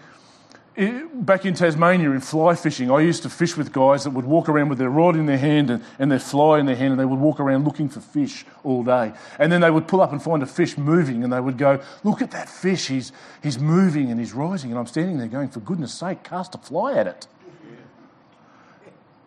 back 1.13 1.45
in 1.45 1.53
Tasmania 1.53 2.11
in 2.11 2.19
fly 2.19 2.55
fishing, 2.55 2.89
I 2.89 3.01
used 3.01 3.23
to 3.23 3.29
fish 3.29 3.55
with 3.55 3.71
guys 3.71 4.03
that 4.03 4.11
would 4.11 4.25
walk 4.25 4.49
around 4.49 4.69
with 4.69 4.77
their 4.77 4.89
rod 4.89 5.15
in 5.15 5.25
their 5.25 5.37
hand 5.37 5.69
and, 5.69 5.83
and 5.99 6.11
their 6.11 6.19
fly 6.19 6.59
in 6.59 6.65
their 6.65 6.75
hand, 6.75 6.91
and 6.91 6.99
they 6.99 7.05
would 7.05 7.19
walk 7.19 7.39
around 7.39 7.65
looking 7.65 7.89
for 7.89 7.99
fish 7.99 8.45
all 8.63 8.83
day. 8.83 9.13
And 9.39 9.51
then 9.51 9.61
they 9.61 9.71
would 9.71 9.87
pull 9.87 10.01
up 10.01 10.11
and 10.11 10.21
find 10.21 10.41
a 10.41 10.45
fish 10.45 10.77
moving, 10.77 11.23
and 11.23 11.31
they 11.31 11.39
would 11.39 11.57
go, 11.57 11.81
Look 12.03 12.21
at 12.21 12.31
that 12.31 12.49
fish, 12.49 12.87
he's, 12.87 13.11
he's 13.43 13.59
moving 13.59 14.11
and 14.11 14.19
he's 14.19 14.33
rising. 14.33 14.71
And 14.71 14.79
I'm 14.79 14.87
standing 14.87 15.17
there 15.17 15.27
going, 15.27 15.49
For 15.49 15.59
goodness 15.59 15.93
sake, 15.93 16.23
cast 16.23 16.55
a 16.55 16.57
fly 16.57 16.93
at 16.93 17.07
it. 17.07 17.27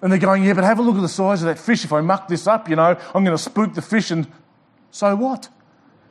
And 0.02 0.12
they're 0.12 0.18
going, 0.18 0.44
yeah, 0.44 0.52
but 0.52 0.64
have 0.64 0.78
a 0.78 0.82
look 0.82 0.96
at 0.96 1.00
the 1.00 1.08
size 1.08 1.40
of 1.40 1.46
that 1.46 1.58
fish. 1.58 1.82
If 1.82 1.90
I 1.90 2.02
muck 2.02 2.28
this 2.28 2.46
up, 2.46 2.68
you 2.68 2.76
know, 2.76 2.94
I'm 3.14 3.24
going 3.24 3.34
to 3.34 3.42
spook 3.42 3.72
the 3.72 3.80
fish, 3.80 4.10
and 4.10 4.30
so 4.90 5.16
what? 5.16 5.48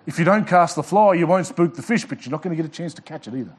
If 0.08 0.18
you 0.18 0.26
don't 0.26 0.48
cast 0.48 0.76
the 0.76 0.82
fly, 0.82 1.14
you 1.14 1.28
won't 1.28 1.46
spook 1.46 1.76
the 1.76 1.84
fish, 1.84 2.04
but 2.04 2.26
you're 2.26 2.32
not 2.32 2.42
going 2.42 2.58
to 2.58 2.62
get 2.62 2.70
a 2.70 2.76
chance 2.76 2.96
to 2.96 3.04
catch 3.04 3.28
it 3.28 3.36
either. 3.36 3.56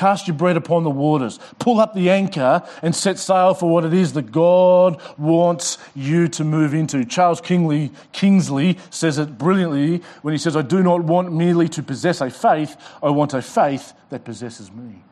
Cast 0.00 0.26
your 0.26 0.34
bread 0.34 0.56
upon 0.56 0.82
the 0.82 0.88
waters. 0.88 1.38
Pull 1.58 1.78
up 1.78 1.92
the 1.92 2.08
anchor 2.08 2.66
and 2.80 2.96
set 2.96 3.18
sail 3.18 3.52
for 3.52 3.68
what 3.68 3.84
it 3.84 3.92
is 3.92 4.14
that 4.14 4.32
God 4.32 4.98
wants 5.18 5.76
you 5.94 6.26
to 6.28 6.42
move 6.42 6.72
into. 6.72 7.04
Charles 7.04 7.42
Kingsley, 7.42 7.92
Kingsley 8.10 8.78
says 8.88 9.18
it 9.18 9.36
brilliantly 9.36 9.98
when 10.22 10.32
he 10.32 10.38
says, 10.38 10.56
I 10.56 10.62
do 10.62 10.82
not 10.82 11.04
want 11.04 11.34
merely 11.34 11.68
to 11.68 11.82
possess 11.82 12.22
a 12.22 12.30
faith, 12.30 12.78
I 13.02 13.10
want 13.10 13.34
a 13.34 13.42
faith 13.42 13.92
that 14.08 14.24
possesses 14.24 14.72
me. 14.72 15.04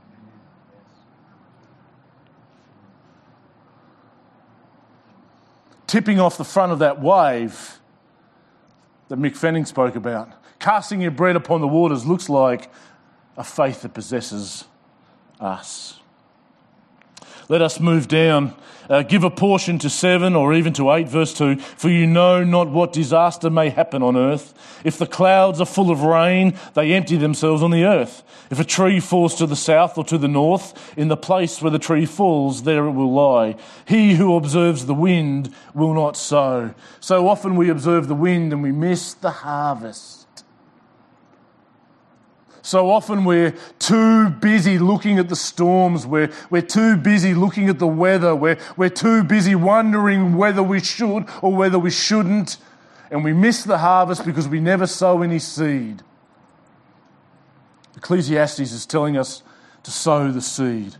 tipping 5.86 6.18
off 6.20 6.38
the 6.38 6.44
front 6.44 6.70
of 6.72 6.78
that 6.78 7.00
wave 7.00 7.78
that 9.08 9.18
Mick 9.18 9.36
Fanning 9.36 9.66
spoke 9.66 9.96
about. 9.96 10.30
Casting 10.58 11.00
your 11.00 11.10
bread 11.10 11.34
upon 11.34 11.60
the 11.60 11.68
waters 11.68 12.06
looks 12.06 12.28
like 12.28 12.70
a 13.38 13.44
faith 13.44 13.82
that 13.82 13.94
possesses 13.94 14.64
us. 15.40 15.98
Let 17.48 17.62
us 17.62 17.80
move 17.80 18.08
down. 18.08 18.54
Uh, 18.90 19.02
give 19.02 19.24
a 19.24 19.30
portion 19.30 19.78
to 19.78 19.90
7 19.90 20.34
or 20.34 20.54
even 20.54 20.72
to 20.74 20.90
8, 20.90 21.08
verse 21.08 21.34
2. 21.34 21.56
For 21.56 21.88
you 21.88 22.06
know 22.06 22.44
not 22.44 22.70
what 22.70 22.92
disaster 22.92 23.48
may 23.50 23.70
happen 23.70 24.02
on 24.02 24.16
earth. 24.16 24.54
If 24.84 24.98
the 24.98 25.06
clouds 25.06 25.60
are 25.60 25.66
full 25.66 25.90
of 25.90 26.02
rain, 26.02 26.58
they 26.74 26.92
empty 26.92 27.16
themselves 27.16 27.62
on 27.62 27.70
the 27.70 27.84
earth. 27.84 28.22
If 28.50 28.60
a 28.60 28.64
tree 28.64 29.00
falls 29.00 29.34
to 29.36 29.46
the 29.46 29.56
south 29.56 29.98
or 29.98 30.04
to 30.04 30.16
the 30.16 30.28
north, 30.28 30.94
in 30.96 31.08
the 31.08 31.16
place 31.16 31.60
where 31.60 31.70
the 31.70 31.78
tree 31.78 32.06
falls, 32.06 32.62
there 32.62 32.86
it 32.86 32.92
will 32.92 33.12
lie. 33.12 33.56
He 33.86 34.14
who 34.14 34.36
observes 34.36 34.86
the 34.86 34.94
wind 34.94 35.54
will 35.74 35.92
not 35.92 36.16
sow. 36.16 36.74
So 37.00 37.28
often 37.28 37.56
we 37.56 37.68
observe 37.68 38.08
the 38.08 38.14
wind 38.14 38.52
and 38.52 38.62
we 38.62 38.72
miss 38.72 39.12
the 39.14 39.30
harvest. 39.30 40.27
So 42.68 42.90
often 42.90 43.24
we're 43.24 43.54
too 43.78 44.28
busy 44.28 44.78
looking 44.78 45.18
at 45.18 45.30
the 45.30 45.36
storms, 45.36 46.06
we're, 46.06 46.30
we're 46.50 46.60
too 46.60 46.98
busy 46.98 47.32
looking 47.32 47.70
at 47.70 47.78
the 47.78 47.86
weather, 47.86 48.36
we're, 48.36 48.58
we're 48.76 48.90
too 48.90 49.24
busy 49.24 49.54
wondering 49.54 50.36
whether 50.36 50.62
we 50.62 50.80
should 50.80 51.24
or 51.40 51.50
whether 51.50 51.78
we 51.78 51.90
shouldn't, 51.90 52.58
and 53.10 53.24
we 53.24 53.32
miss 53.32 53.64
the 53.64 53.78
harvest 53.78 54.26
because 54.26 54.46
we 54.46 54.60
never 54.60 54.86
sow 54.86 55.22
any 55.22 55.38
seed. 55.38 56.02
Ecclesiastes 57.96 58.60
is 58.60 58.84
telling 58.84 59.16
us 59.16 59.42
to 59.82 59.90
sow 59.90 60.30
the 60.30 60.42
seed. 60.42 60.94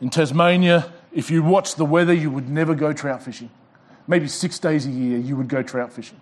In 0.00 0.08
Tasmania, 0.08 0.90
if 1.12 1.30
you 1.30 1.42
watch 1.42 1.74
the 1.74 1.84
weather, 1.84 2.14
you 2.14 2.30
would 2.30 2.48
never 2.48 2.74
go 2.74 2.94
trout 2.94 3.22
fishing. 3.22 3.50
Maybe 4.08 4.26
six 4.26 4.58
days 4.58 4.86
a 4.86 4.90
year 4.90 5.18
you 5.18 5.36
would 5.36 5.48
go 5.48 5.62
trout 5.62 5.92
fishing. 5.92 6.18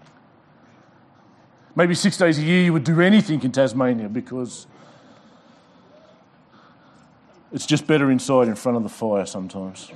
Maybe 1.76 1.94
six 1.94 2.16
days 2.16 2.38
a 2.38 2.42
year 2.42 2.62
you 2.62 2.72
would 2.72 2.84
do 2.84 3.00
anything 3.00 3.42
in 3.42 3.50
Tasmania 3.50 4.08
because 4.08 4.66
it's 7.52 7.66
just 7.66 7.87
better 7.87 8.10
inside 8.10 8.48
in 8.48 8.54
front 8.54 8.76
of 8.76 8.82
the 8.82 8.88
fire 8.88 9.26
sometimes. 9.26 9.90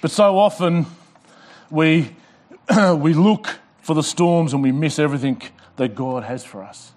But 0.00 0.10
so 0.10 0.38
often 0.38 0.86
we, 1.70 2.14
we 2.96 3.14
look 3.14 3.58
for 3.80 3.94
the 3.94 4.02
storms 4.02 4.52
and 4.52 4.62
we 4.62 4.72
miss 4.72 4.98
everything 4.98 5.42
that 5.76 5.94
God 5.94 6.24
has 6.24 6.44
for 6.44 6.62
us 6.62 6.92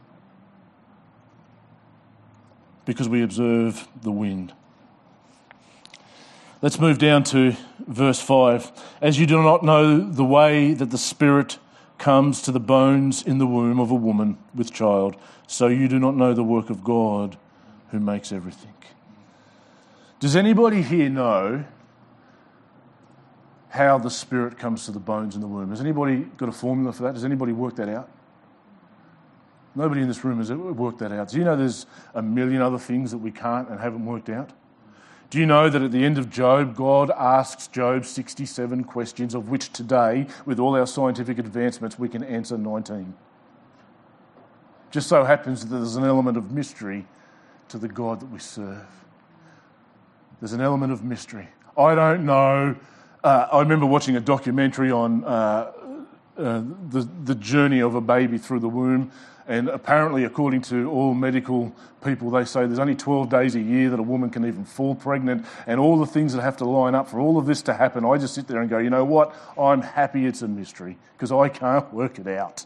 because 2.85 3.09
we 3.09 3.23
observe 3.23 3.87
the 4.01 4.11
wind. 4.11 4.53
Let's 6.61 6.79
move 6.79 6.97
down 6.97 7.23
to 7.25 7.55
verse 7.79 8.19
5. 8.19 8.71
As 9.01 9.19
you 9.19 9.25
do 9.25 9.41
not 9.41 9.63
know 9.63 9.99
the 9.99 10.23
way 10.23 10.73
that 10.73 10.91
the 10.91 10.97
Spirit 10.97 11.57
comes 11.97 12.41
to 12.43 12.51
the 12.51 12.59
bones 12.59 13.23
in 13.23 13.37
the 13.37 13.47
womb 13.47 13.79
of 13.79 13.91
a 13.91 13.95
woman 13.95 14.37
with 14.53 14.71
child, 14.71 15.15
so 15.47 15.67
you 15.67 15.87
do 15.87 15.99
not 15.99 16.15
know 16.15 16.33
the 16.33 16.43
work 16.43 16.69
of 16.69 16.83
God 16.83 17.37
who 17.89 17.99
makes 17.99 18.31
everything. 18.31 18.73
Does 20.19 20.35
anybody 20.35 20.81
here 20.81 21.09
know 21.09 21.65
how 23.69 23.97
the 23.97 24.09
Spirit 24.09 24.57
comes 24.57 24.85
to 24.85 24.91
the 24.91 24.99
bones 24.99 25.35
in 25.35 25.41
the 25.41 25.47
womb? 25.47 25.69
Has 25.69 25.81
anybody 25.81 26.27
got 26.37 26.49
a 26.49 26.53
formula 26.53 26.93
for 26.93 27.03
that? 27.03 27.13
Does 27.13 27.25
anybody 27.25 27.51
work 27.51 27.75
that 27.75 27.89
out? 27.89 28.09
Nobody 29.75 30.01
in 30.01 30.07
this 30.07 30.23
room 30.23 30.37
has 30.37 30.51
worked 30.51 30.99
that 30.99 31.11
out. 31.11 31.29
Do 31.29 31.37
you 31.37 31.43
know 31.43 31.57
there's 31.57 31.85
a 32.13 32.21
million 32.21 32.61
other 32.61 32.79
things 32.79 33.11
that 33.11 33.17
we 33.17 33.31
can't 33.31 33.67
and 33.69 33.79
haven't 33.79 34.05
worked 34.05 34.29
out? 34.29 34.51
Do 35.29 35.39
you 35.39 35.45
know 35.45 35.69
that 35.69 35.81
at 35.81 35.91
the 35.91 36.05
end 36.05 36.17
of 36.17 36.29
Job, 36.29 36.75
God 36.75 37.11
asks 37.11 37.67
Job 37.67 38.05
67 38.05 38.83
questions, 38.83 39.33
of 39.33 39.49
which 39.49 39.71
today, 39.73 40.27
with 40.45 40.59
all 40.59 40.75
our 40.75 40.87
scientific 40.87 41.39
advancements, 41.39 41.97
we 41.97 42.09
can 42.09 42.23
answer 42.23 42.57
19? 42.57 43.13
Just 44.91 45.09
so 45.09 45.23
happens 45.23 45.65
that 45.65 45.75
there's 45.75 45.95
an 45.95 46.05
element 46.05 46.37
of 46.37 46.51
mystery 46.51 47.05
to 47.69 47.77
the 47.77 47.87
God 47.87 48.19
that 48.19 48.27
we 48.27 48.39
serve. 48.39 48.85
There's 50.39 50.53
an 50.53 50.61
element 50.61 50.93
of 50.93 51.03
mystery. 51.03 51.49
I 51.77 51.95
don't 51.95 52.25
know. 52.25 52.75
Uh, 53.23 53.47
I 53.51 53.59
remember 53.59 53.85
watching 53.85 54.15
a 54.15 54.21
documentary 54.21 54.91
on 54.91 55.23
uh, 55.23 55.71
uh, 56.37 56.61
the, 56.89 57.07
the 57.23 57.35
journey 57.35 57.79
of 57.79 57.95
a 57.95 58.01
baby 58.01 58.37
through 58.37 58.59
the 58.59 58.69
womb 58.69 59.11
and 59.47 59.69
apparently, 59.69 60.23
according 60.23 60.61
to 60.63 60.89
all 60.89 61.13
medical 61.13 61.73
people, 62.03 62.31
they 62.31 62.45
say 62.45 62.65
there's 62.65 62.79
only 62.79 62.95
12 62.95 63.29
days 63.29 63.55
a 63.55 63.59
year 63.59 63.91
that 63.91 63.99
a 63.99 64.03
woman 64.03 64.31
can 64.31 64.45
even 64.45 64.65
fall 64.65 64.95
pregnant, 64.95 65.45
and 65.67 65.79
all 65.79 65.99
the 65.99 66.05
things 66.05 66.33
that 66.33 66.41
have 66.41 66.57
to 66.57 66.65
line 66.65 66.95
up 66.95 67.07
for 67.07 67.19
all 67.19 67.37
of 67.37 67.45
this 67.45 67.61
to 67.63 67.73
happen. 67.73 68.03
I 68.05 68.17
just 68.17 68.33
sit 68.33 68.47
there 68.47 68.61
and 68.61 68.69
go, 68.69 68.79
you 68.79 68.89
know 68.89 69.05
what? 69.05 69.35
I'm 69.59 69.81
happy 69.81 70.25
it's 70.25 70.41
a 70.41 70.47
mystery 70.47 70.97
because 71.15 71.31
I 71.31 71.49
can't 71.49 71.91
work 71.93 72.17
it 72.17 72.27
out. 72.27 72.65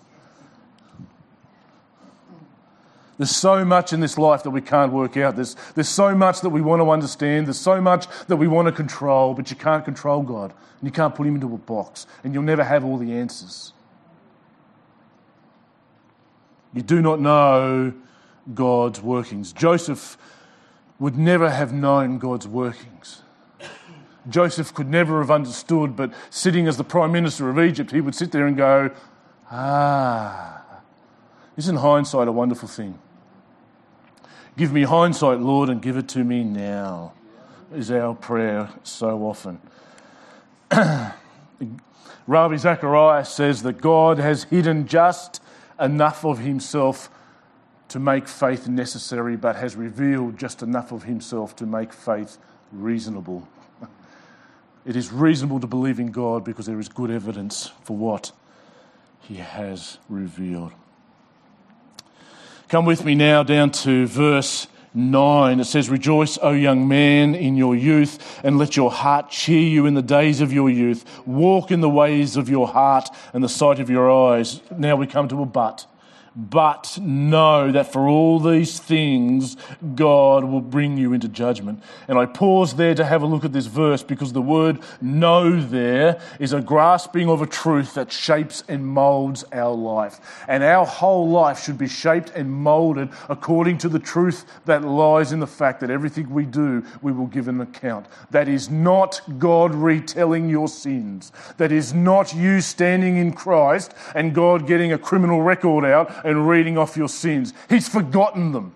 There's 3.20 3.36
so 3.36 3.66
much 3.66 3.92
in 3.92 4.00
this 4.00 4.18
life 4.18 4.44
that 4.44 4.52
we 4.52 4.62
can't 4.62 4.94
work 4.94 5.18
out. 5.18 5.36
There's, 5.36 5.58
there's 5.76 5.90
so 5.90 6.16
much 6.16 6.40
that 6.40 6.52
we 6.52 6.62
want 6.62 6.80
to 6.82 6.90
understand. 6.90 7.48
There's 7.48 7.60
so 7.60 7.82
much 7.82 8.08
that 8.28 8.38
we 8.38 8.48
want 8.48 8.70
to 8.70 8.72
control, 8.72 9.34
but 9.34 9.52
you 9.52 9.58
can't 9.58 9.84
control 9.84 10.24
God. 10.24 10.54
And 10.80 10.88
you 10.88 10.92
can't 10.94 11.14
put 11.14 11.28
Him 11.28 11.36
into 11.36 11.54
a 11.54 11.58
box. 11.58 12.08
And 12.24 12.34
you'll 12.34 12.44
never 12.44 12.64
have 12.64 12.86
all 12.86 12.98
the 12.98 13.12
answers. 13.12 13.74
You 16.74 16.82
do 16.82 17.02
not 17.02 17.20
know 17.20 17.92
God's 18.54 19.02
workings. 19.02 19.52
Joseph 19.52 20.18
would 20.98 21.18
never 21.18 21.50
have 21.50 21.74
known 21.74 22.20
God's 22.20 22.48
workings. 22.48 23.22
Joseph 24.30 24.74
could 24.74 24.90
never 24.90 25.20
have 25.20 25.30
understood, 25.30 25.98
but 25.98 26.14
sitting 26.30 26.70
as 26.70 26.78
the 26.78 26.86
Prime 26.86 27.12
Minister 27.12 27.50
of 27.50 27.60
Egypt, 27.60 27.92
he 27.92 28.00
would 28.00 28.16
sit 28.16 28.32
there 28.32 28.48
and 28.48 28.56
go, 28.56 28.92
Ah, 29.52 30.64
isn't 31.58 31.76
hindsight 31.76 32.30
a 32.30 32.32
wonderful 32.32 32.70
thing? 32.70 32.98
Give 34.58 34.74
me 34.74 34.84
hindsight, 34.84 35.40
Lord, 35.40 35.70
and 35.70 35.82
give 35.82 35.98
it 35.98 36.08
to 36.10 36.24
me 36.24 36.44
now, 36.44 37.14
is 37.74 37.92
our 37.92 38.14
prayer 38.16 38.70
so 38.84 39.24
often. 39.24 39.60
Ravi 42.28 42.58
Zacharias 42.58 43.30
says 43.30 43.64
that 43.64 43.82
God 43.82 44.20
has 44.20 44.44
hidden 44.44 44.88
just 44.88 45.42
enough 45.80 46.26
of 46.26 46.40
himself 46.40 47.10
to 47.88 48.00
make 48.00 48.28
faith 48.28 48.68
necessary, 48.68 49.36
but 49.36 49.56
has 49.56 49.76
revealed 49.76 50.38
just 50.38 50.62
enough 50.62 50.92
of 50.92 51.04
himself 51.04 51.56
to 51.56 51.66
make 51.66 51.92
faith 51.92 52.38
reasonable. 52.72 53.48
It 54.86 54.96
is 54.96 55.12
reasonable 55.12 55.60
to 55.60 55.68
believe 55.68 56.00
in 56.00 56.12
God 56.12 56.44
because 56.44 56.66
there 56.66 56.80
is 56.80 56.90
good 56.90 57.12
evidence 57.12 57.72
for 57.84 57.98
what 57.98 58.32
he 59.22 59.36
has 59.36 59.98
revealed. 60.08 60.74
Come 62.70 62.86
with 62.86 63.04
me 63.04 63.16
now 63.16 63.42
down 63.42 63.72
to 63.72 64.06
verse 64.06 64.68
9. 64.94 65.60
It 65.60 65.64
says, 65.64 65.90
Rejoice, 65.90 66.38
O 66.40 66.52
young 66.52 66.88
man, 66.88 67.34
in 67.34 67.56
your 67.56 67.76
youth, 67.76 68.40
and 68.44 68.60
let 68.60 68.78
your 68.78 68.92
heart 68.92 69.32
cheer 69.32 69.68
you 69.68 69.88
in 69.88 69.96
the 69.96 70.04
days 70.04 70.40
of 70.40 70.54
your 70.54 70.70
youth. 70.70 71.04
Walk 71.26 71.72
in 71.72 71.82
the 71.82 71.90
ways 71.90 72.38
of 72.38 72.48
your 72.48 72.68
heart 72.68 73.10
and 73.34 73.44
the 73.44 73.50
sight 73.50 73.80
of 73.80 73.90
your 73.90 74.12
eyes. 74.12 74.62
Now 74.70 74.98
we 74.98 75.08
come 75.08 75.28
to 75.30 75.42
a 75.42 75.48
but. 75.48 75.88
But 76.36 76.98
know 77.02 77.72
that 77.72 77.92
for 77.92 78.08
all 78.08 78.40
these 78.40 78.80
things, 78.80 79.58
God 79.96 80.44
will 80.44 80.62
bring 80.62 80.98
you 80.98 81.14
into 81.14 81.28
judgment. 81.28 81.84
And 82.08 82.18
I 82.18 82.26
pause 82.26 82.76
there 82.76 82.96
to 82.96 83.06
have 83.06 83.22
a 83.22 83.26
look 83.26 83.46
at 83.46 83.54
this 83.54 83.66
verse 83.66 84.04
because 84.04 84.34
the 84.34 84.42
word 84.42 84.80
know 85.02 85.60
there 85.62 86.22
is 86.40 86.54
a 86.54 86.62
grasping 86.62 87.30
of 87.30 87.42
a 87.42 87.48
truth 87.48 87.94
that 87.96 88.12
shapes 88.12 88.64
and 88.68 88.86
molds 88.86 89.44
our 89.52 89.74
life. 89.74 90.20
And 90.48 90.64
our 90.64 90.86
whole 90.86 91.30
life 91.30 91.64
should 91.64 91.78
be 91.78 91.88
shaped 91.88 92.32
and 92.36 92.52
molded 92.52 93.10
according 93.28 93.80
to 93.80 93.90
the 93.90 94.00
truth 94.00 94.46
that 94.66 94.84
lies 94.84 95.32
in 95.32 95.40
the 95.40 95.48
fact 95.48 95.80
that 95.82 95.90
everything 95.90 96.30
we 96.30 96.46
do, 96.46 96.84
we 97.02 97.12
will 97.12 97.28
give 97.28 97.48
an 97.48 97.62
account. 97.62 98.06
That 98.32 98.48
is 98.48 98.70
not 98.70 99.22
God 99.40 99.74
retelling 99.74 100.50
your 100.50 100.68
sins. 100.68 101.32
That 101.58 101.72
is 101.72 101.94
not 101.94 102.34
you 102.34 102.62
standing 102.62 103.18
in 103.18 103.34
Christ 103.34 103.94
and 104.16 104.34
God 104.36 104.68
getting 104.68 104.94
a 104.94 104.98
criminal 104.98 105.42
record 105.42 105.86
out 105.86 106.19
and 106.24 106.48
reading 106.48 106.78
off 106.78 106.98
your 106.98 107.10
sins. 107.10 107.54
He's 107.70 107.88
forgotten 107.88 108.52
them. 108.52 108.76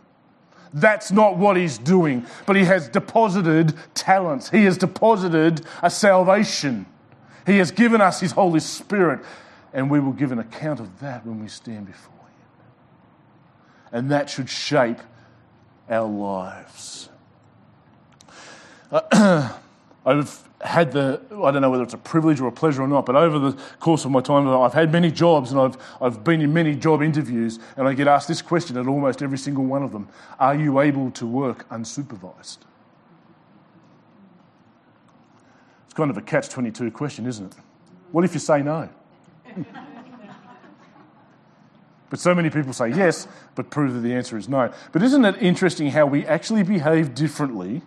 That's 0.73 1.11
not 1.11 1.37
what 1.37 1.55
he's 1.55 1.77
doing. 1.77 2.25
But 2.45 2.55
he 2.55 2.65
has 2.65 2.89
deposited 2.89 3.75
talents, 3.93 4.49
he 4.49 4.65
has 4.65 4.77
deposited 4.77 5.65
a 5.81 5.89
salvation. 5.89 6.87
He 7.45 7.57
has 7.57 7.71
given 7.71 7.99
us 7.99 8.21
his 8.21 8.31
Holy 8.31 8.61
Spirit, 8.61 9.19
and 9.73 9.91
we 9.91 9.99
will 9.99 10.13
give 10.13 10.31
an 10.31 10.39
account 10.39 10.79
of 10.79 10.99
that 11.01 11.25
when 11.25 11.41
we 11.41 11.49
stand 11.49 11.87
before 11.87 12.13
him. 12.13 12.47
And 13.91 14.11
that 14.11 14.29
should 14.29 14.49
shape 14.49 14.99
our 15.89 16.07
lives. 16.07 17.09
Uh, 19.11 19.51
I've 20.05 20.43
had 20.65 20.91
the, 20.91 21.21
I 21.43 21.51
don't 21.51 21.61
know 21.61 21.69
whether 21.69 21.83
it's 21.83 21.93
a 21.93 21.97
privilege 21.97 22.39
or 22.39 22.47
a 22.47 22.51
pleasure 22.51 22.81
or 22.81 22.87
not, 22.87 23.05
but 23.05 23.15
over 23.15 23.37
the 23.37 23.51
course 23.79 24.05
of 24.05 24.11
my 24.11 24.21
time, 24.21 24.47
I've 24.47 24.73
had 24.73 24.91
many 24.91 25.11
jobs 25.11 25.51
and 25.51 25.59
I've, 25.59 25.77
I've 26.01 26.23
been 26.23 26.41
in 26.41 26.53
many 26.53 26.75
job 26.75 27.01
interviews, 27.01 27.59
and 27.77 27.87
I 27.87 27.93
get 27.93 28.07
asked 28.07 28.27
this 28.27 28.41
question 28.41 28.77
at 28.77 28.87
almost 28.87 29.21
every 29.21 29.37
single 29.37 29.65
one 29.65 29.83
of 29.83 29.91
them 29.91 30.07
Are 30.39 30.55
you 30.55 30.79
able 30.79 31.11
to 31.11 31.27
work 31.27 31.67
unsupervised? 31.69 32.59
It's 35.85 35.93
kind 35.93 36.09
of 36.09 36.17
a 36.17 36.21
catch 36.21 36.49
22 36.49 36.91
question, 36.91 37.25
isn't 37.27 37.53
it? 37.53 37.57
What 38.11 38.23
if 38.23 38.33
you 38.33 38.39
say 38.39 38.61
no? 38.61 38.89
But 42.13 42.19
so 42.19 42.35
many 42.35 42.51
people 42.51 42.73
say 42.73 42.89
yes, 42.89 43.27
but 43.55 43.71
prove 43.71 43.95
that 43.95 44.01
the 44.01 44.13
answer 44.13 44.37
is 44.37 44.47
no. 44.47 44.71
But 44.91 45.01
isn't 45.01 45.25
it 45.25 45.35
interesting 45.41 45.89
how 45.89 46.05
we 46.05 46.23
actually 46.27 46.61
behave 46.61 47.15
differently 47.15 47.81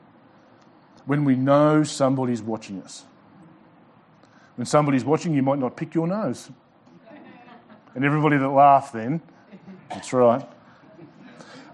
when 1.07 1.25
we 1.25 1.35
know 1.35 1.83
somebody's 1.83 2.42
watching 2.42 2.83
us. 2.83 3.05
When 4.57 4.66
somebody's 4.66 5.05
watching, 5.05 5.35
you 5.35 5.42
might 5.42 5.59
not 5.59 5.77
pick 5.77 5.95
your 5.95 6.07
nose. 6.07 6.51
And 7.95 8.05
everybody 8.05 8.37
that 8.37 8.49
laughed 8.49 8.92
then, 8.92 9.23
that's 9.88 10.12
right. 10.12 10.47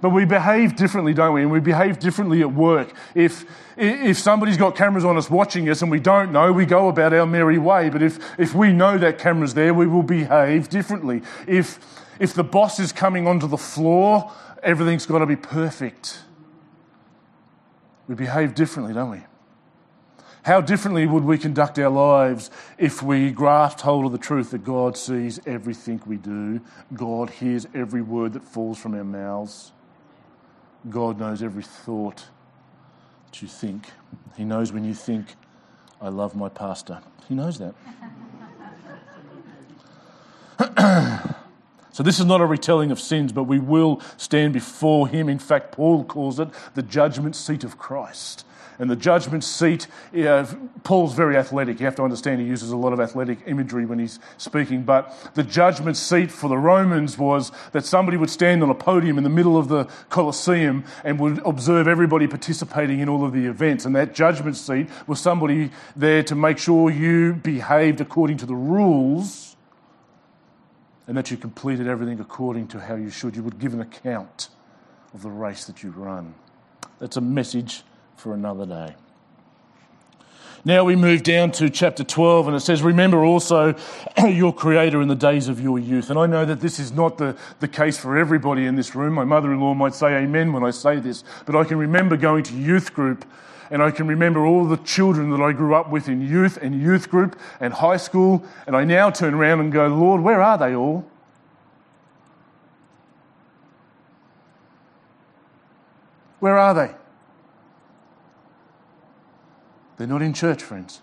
But 0.01 0.11
we 0.11 0.25
behave 0.25 0.75
differently, 0.75 1.15
don't 1.15 1.33
we? 1.33 1.43
And 1.43 1.51
we 1.51 1.61
behave 1.61 2.01
differently 2.01 2.41
at 2.41 2.53
work. 2.53 2.93
If, 3.15 3.45
if 3.77 4.19
somebody's 4.19 4.57
got 4.57 4.75
cameras 4.75 5.05
on 5.05 5.17
us 5.17 5.31
watching 5.31 5.69
us 5.69 5.81
and 5.81 5.91
we 5.91 6.01
don't 6.01 6.33
know, 6.33 6.53
we 6.53 6.67
go 6.67 6.89
about 6.89 7.13
our 7.13 7.25
merry 7.25 7.57
way. 7.57 7.89
But 7.89 8.03
if, 8.03 8.19
if 8.39 8.53
we 8.53 8.73
know 8.73 8.99
that 8.99 9.19
camera's 9.19 9.55
there, 9.55 9.73
we 9.73 9.87
will 9.87 10.03
behave 10.03 10.69
differently. 10.69 11.23
If, 11.47 11.79
if 12.19 12.35
the 12.35 12.43
boss 12.43 12.81
is 12.81 12.91
coming 12.91 13.29
onto 13.29 13.47
the 13.47 13.57
floor, 13.57 14.33
everything's 14.61 15.07
got 15.07 15.21
to 15.21 15.27
be 15.27 15.37
perfect. 15.37 16.19
We 18.09 18.15
behave 18.15 18.55
differently, 18.55 18.95
don't 18.95 19.11
we? 19.11 19.21
How 20.45 20.61
differently 20.61 21.07
would 21.07 21.23
we 21.23 21.39
conduct 21.39 21.79
our 21.79 21.89
lives 21.89 22.51
if 22.77 23.01
we 23.01 23.31
grasped 23.31 23.83
hold 23.83 24.07
of 24.07 24.13
the 24.13 24.19
truth 24.19 24.51
that 24.51 24.65
God 24.65 24.97
sees 24.97 25.39
everything 25.47 26.03
we 26.05 26.17
do? 26.17 26.61
God 26.95 27.31
hears 27.31 27.67
every 27.75 28.03
word 28.03 28.33
that 28.33 28.43
falls 28.43 28.79
from 28.79 28.95
our 28.95 29.05
mouths. 29.05 29.71
God 30.91 31.21
knows 31.21 31.45
every 31.45 31.63
thought 31.63 32.27
that 33.31 33.41
you 33.41 33.47
think. 33.47 33.91
He 34.37 34.45
knows 34.45 34.73
when 34.73 34.85
you 34.85 34.95
think, 34.95 35.37
I 36.01 36.09
love 36.09 36.35
my 36.35 36.49
pastor. 36.49 37.01
He 37.29 37.37
knows 37.37 37.59
that. 37.59 37.75
so, 41.93 42.03
this 42.03 42.19
is 42.19 42.25
not 42.25 42.41
a 42.41 42.47
retelling 42.47 42.91
of 42.91 42.99
sins, 42.99 43.33
but 43.33 43.45
we 43.45 43.59
will 43.59 44.01
stand 44.17 44.55
before 44.55 45.09
Him. 45.09 45.29
In 45.29 45.39
fact, 45.39 45.73
Paul 45.73 46.05
calls 46.05 46.41
it 46.41 46.49
the 46.75 46.83
judgment 46.83 47.37
seat 47.37 47.65
of 47.65 47.77
Christ. 47.77 48.45
And 48.79 48.91
the 48.91 48.97
judgment 48.97 49.45
seat, 49.45 49.87
uh, 50.17 50.47
Paul's 50.83 51.15
very 51.15 51.37
athletic. 51.37 51.79
You 51.79 51.87
have 51.87 51.95
to 51.97 52.03
understand 52.03 52.41
he 52.41 52.47
uses 52.47 52.71
a 52.71 52.77
lot 52.77 52.93
of 52.93 53.01
athletic 53.01 53.39
imagery 53.47 53.85
when 53.85 53.99
he's 53.99 54.19
speaking. 54.39 54.83
But 54.83 55.15
the 55.35 55.43
judgment 55.43 55.97
seat 55.97 56.33
for 56.33 56.49
the 56.49 56.57
Romans 56.57 57.19
was 57.19 57.53
that 57.73 57.85
somebody 57.85 58.17
would 58.17 58.31
stand 58.31 58.63
on 58.63 58.71
a 58.71 58.75
podium 58.75 59.19
in 59.19 59.25
the 59.25 59.31
middle 59.31 59.59
of 59.59 59.69
the 59.69 59.85
Colosseum 60.09 60.85
and 61.05 61.21
would 61.21 61.39
observe 61.47 61.87
everybody 61.87 62.27
participating 62.27 63.01
in 63.01 63.09
all 63.09 63.25
of 63.25 63.33
the 63.33 63.47
events. 63.47 63.85
And 63.85 63.95
that 63.95 64.15
judgment 64.15 64.57
seat 64.57 64.89
was 65.07 65.21
somebody 65.21 65.71
there 65.95 66.23
to 66.25 66.35
make 66.35 66.59
sure 66.59 66.91
you 66.91 67.35
behaved 67.35 68.01
according 68.01 68.39
to 68.39 68.47
the 68.47 68.57
rules 68.57 69.52
and 71.07 71.17
that 71.17 71.31
you 71.31 71.37
completed 71.37 71.87
everything 71.87 72.21
according 72.21 72.69
to 72.69 72.81
how 72.81 72.95
you 72.95 73.11
should. 73.11 73.37
You 73.37 73.43
would 73.43 73.59
give 73.59 73.75
an 73.75 73.81
account 73.81 74.49
of 75.15 75.23
the 75.23 75.31
race 75.31 75.65
that 75.67 75.83
you 75.83 75.91
run. 75.91 76.35
That's 76.99 77.17
a 77.17 77.21
message 77.21 77.83
for 78.17 78.35
another 78.35 78.67
day. 78.67 78.95
Now 80.65 80.85
we 80.85 80.95
move 80.95 81.25
down 81.25 81.51
to 81.53 81.69
chapter 81.69 82.05
12, 82.05 82.47
and 82.47 82.57
it 82.57 82.61
says, 82.61 82.83
Remember 82.83 83.25
also 83.25 83.75
your 84.29 84.55
Creator 84.55 85.03
in 85.03 85.09
the 85.09 85.17
days 85.17 85.49
of 85.49 85.61
your 85.61 85.77
youth. 85.77 86.09
And 86.09 86.17
I 86.17 86.27
know 86.27 86.45
that 86.45 86.61
this 86.61 86.79
is 86.79 86.93
not 86.93 87.19
the, 87.19 87.37
the 87.59 87.67
case 87.67 87.99
for 87.99 88.17
everybody 88.17 88.67
in 88.67 88.77
this 88.77 88.95
room. 88.95 89.15
My 89.15 89.25
mother 89.25 89.53
in 89.53 89.59
law 89.59 89.75
might 89.75 89.95
say 89.95 90.15
amen 90.15 90.53
when 90.53 90.63
I 90.63 90.71
say 90.71 91.01
this, 91.01 91.25
but 91.47 91.57
I 91.57 91.65
can 91.65 91.79
remember 91.79 92.17
going 92.17 92.45
to 92.45 92.55
youth 92.55 92.95
group, 92.95 93.25
and 93.73 93.83
I 93.83 93.91
can 93.91 94.07
remember 94.07 94.45
all 94.45 94.67
the 94.67 94.77
children 94.77 95.31
that 95.31 95.41
I 95.41 95.53
grew 95.53 95.75
up 95.75 95.89
with 95.89 96.07
in 96.07 96.21
youth 96.21 96.59
and 96.59 96.79
youth 96.79 97.09
group 97.09 97.41
and 97.59 97.73
high 97.73 97.97
school, 97.97 98.45
and 98.67 98.77
I 98.77 98.85
now 98.85 99.09
turn 99.09 99.33
around 99.33 99.61
and 99.61 99.73
go, 99.73 99.87
Lord, 99.87 100.21
where 100.21 100.43
are 100.43 100.59
they 100.59 100.75
all? 100.75 101.07
Where 106.39 106.59
are 106.59 106.75
they? 106.75 106.95
They're 109.97 110.07
not 110.07 110.21
in 110.21 110.35
church, 110.35 110.63
friends. 110.63 111.01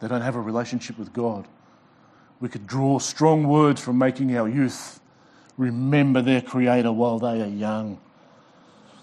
They 0.00 0.08
don't 0.08 0.20
have 0.20 0.36
a 0.36 0.40
relationship 0.40 0.98
with 0.98 1.14
God. 1.14 1.48
We 2.40 2.50
could 2.50 2.66
draw 2.66 2.98
strong 2.98 3.48
words 3.48 3.80
from 3.80 3.96
making 3.96 4.36
our 4.36 4.48
youth 4.48 5.00
remember 5.56 6.20
their 6.20 6.42
Creator 6.42 6.92
while 6.92 7.18
they 7.18 7.40
are 7.40 7.48
young. 7.48 7.98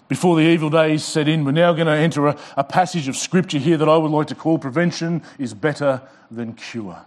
Before 0.08 0.36
the 0.36 0.42
evil 0.42 0.70
days 0.70 1.04
set 1.04 1.26
in, 1.26 1.44
we're 1.44 1.52
now 1.52 1.72
going 1.72 1.86
to 1.86 1.92
enter 1.92 2.28
a, 2.28 2.38
a 2.56 2.64
passage 2.64 3.08
of 3.08 3.16
Scripture 3.16 3.58
here 3.58 3.76
that 3.76 3.88
I 3.88 3.96
would 3.96 4.10
like 4.10 4.28
to 4.28 4.34
call 4.34 4.58
Prevention 4.58 5.22
is 5.38 5.52
Better 5.52 6.00
Than 6.30 6.52
Cure. 6.52 7.04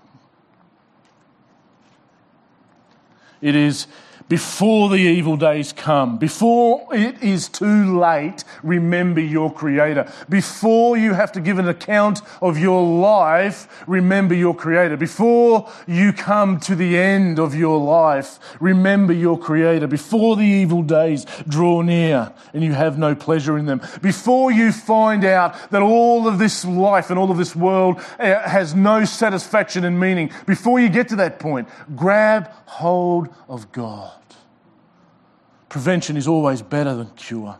It 3.41 3.55
is 3.55 3.88
before 4.30 4.89
the 4.89 4.98
evil 4.98 5.36
days 5.36 5.74
come, 5.74 6.20
before 6.20 6.86
it 6.94 7.22
is 7.22 7.50
too 7.50 8.00
late, 8.00 8.44
remember 8.62 9.20
your 9.20 9.52
Creator. 9.52 10.10
Before 10.30 10.96
you 10.96 11.13
have 11.13 11.32
to 11.32 11.42
give 11.42 11.58
an 11.58 11.68
account 11.68 12.22
of 12.39 12.60
your 12.60 12.86
life, 12.86 13.84
remember 13.88 14.36
your 14.36 14.56
Creator. 14.56 14.98
Before 14.98 15.70
you 15.88 16.13
come 16.13 16.60
to 16.62 16.76
the 16.76 16.96
end 16.96 17.39
of 17.39 17.56
your 17.56 17.80
life, 17.80 18.39
remember 18.62 19.13
your 19.13 19.38
Creator. 19.38 19.88
Before 19.88 20.36
the 20.36 20.44
evil 20.44 20.84
days 20.84 21.26
draw 21.48 21.82
near 21.82 22.32
and 22.54 22.63
you 22.63 22.74
have 22.74 23.00
no 23.00 23.15
pleasure 23.15 23.58
in 23.58 23.65
them. 23.65 23.82
Before 24.04 24.52
you 24.52 24.72
find 24.72 25.26
out 25.26 25.72
that 25.72 25.82
all 25.82 26.28
of 26.28 26.38
this 26.38 26.63
life 26.63 27.10
and 27.10 27.18
all 27.18 27.32
of 27.32 27.38
this 27.38 27.56
world 27.56 28.00
eh, 28.20 28.48
has 28.48 28.76
no 28.76 29.06
satisfaction 29.06 29.86
and 29.86 30.00
meaning, 30.00 30.32
before 30.46 30.80
you 30.80 30.89
get 30.89 31.10
to 31.10 31.15
that 31.15 31.39
point, 31.39 31.68
grab 31.96 32.52
hold 32.68 33.30
of 33.48 33.72
God. 33.72 34.18
Prevention 35.69 36.17
is 36.17 36.27
always 36.27 36.62
better 36.63 36.95
than 36.95 37.12
cure. 37.12 37.58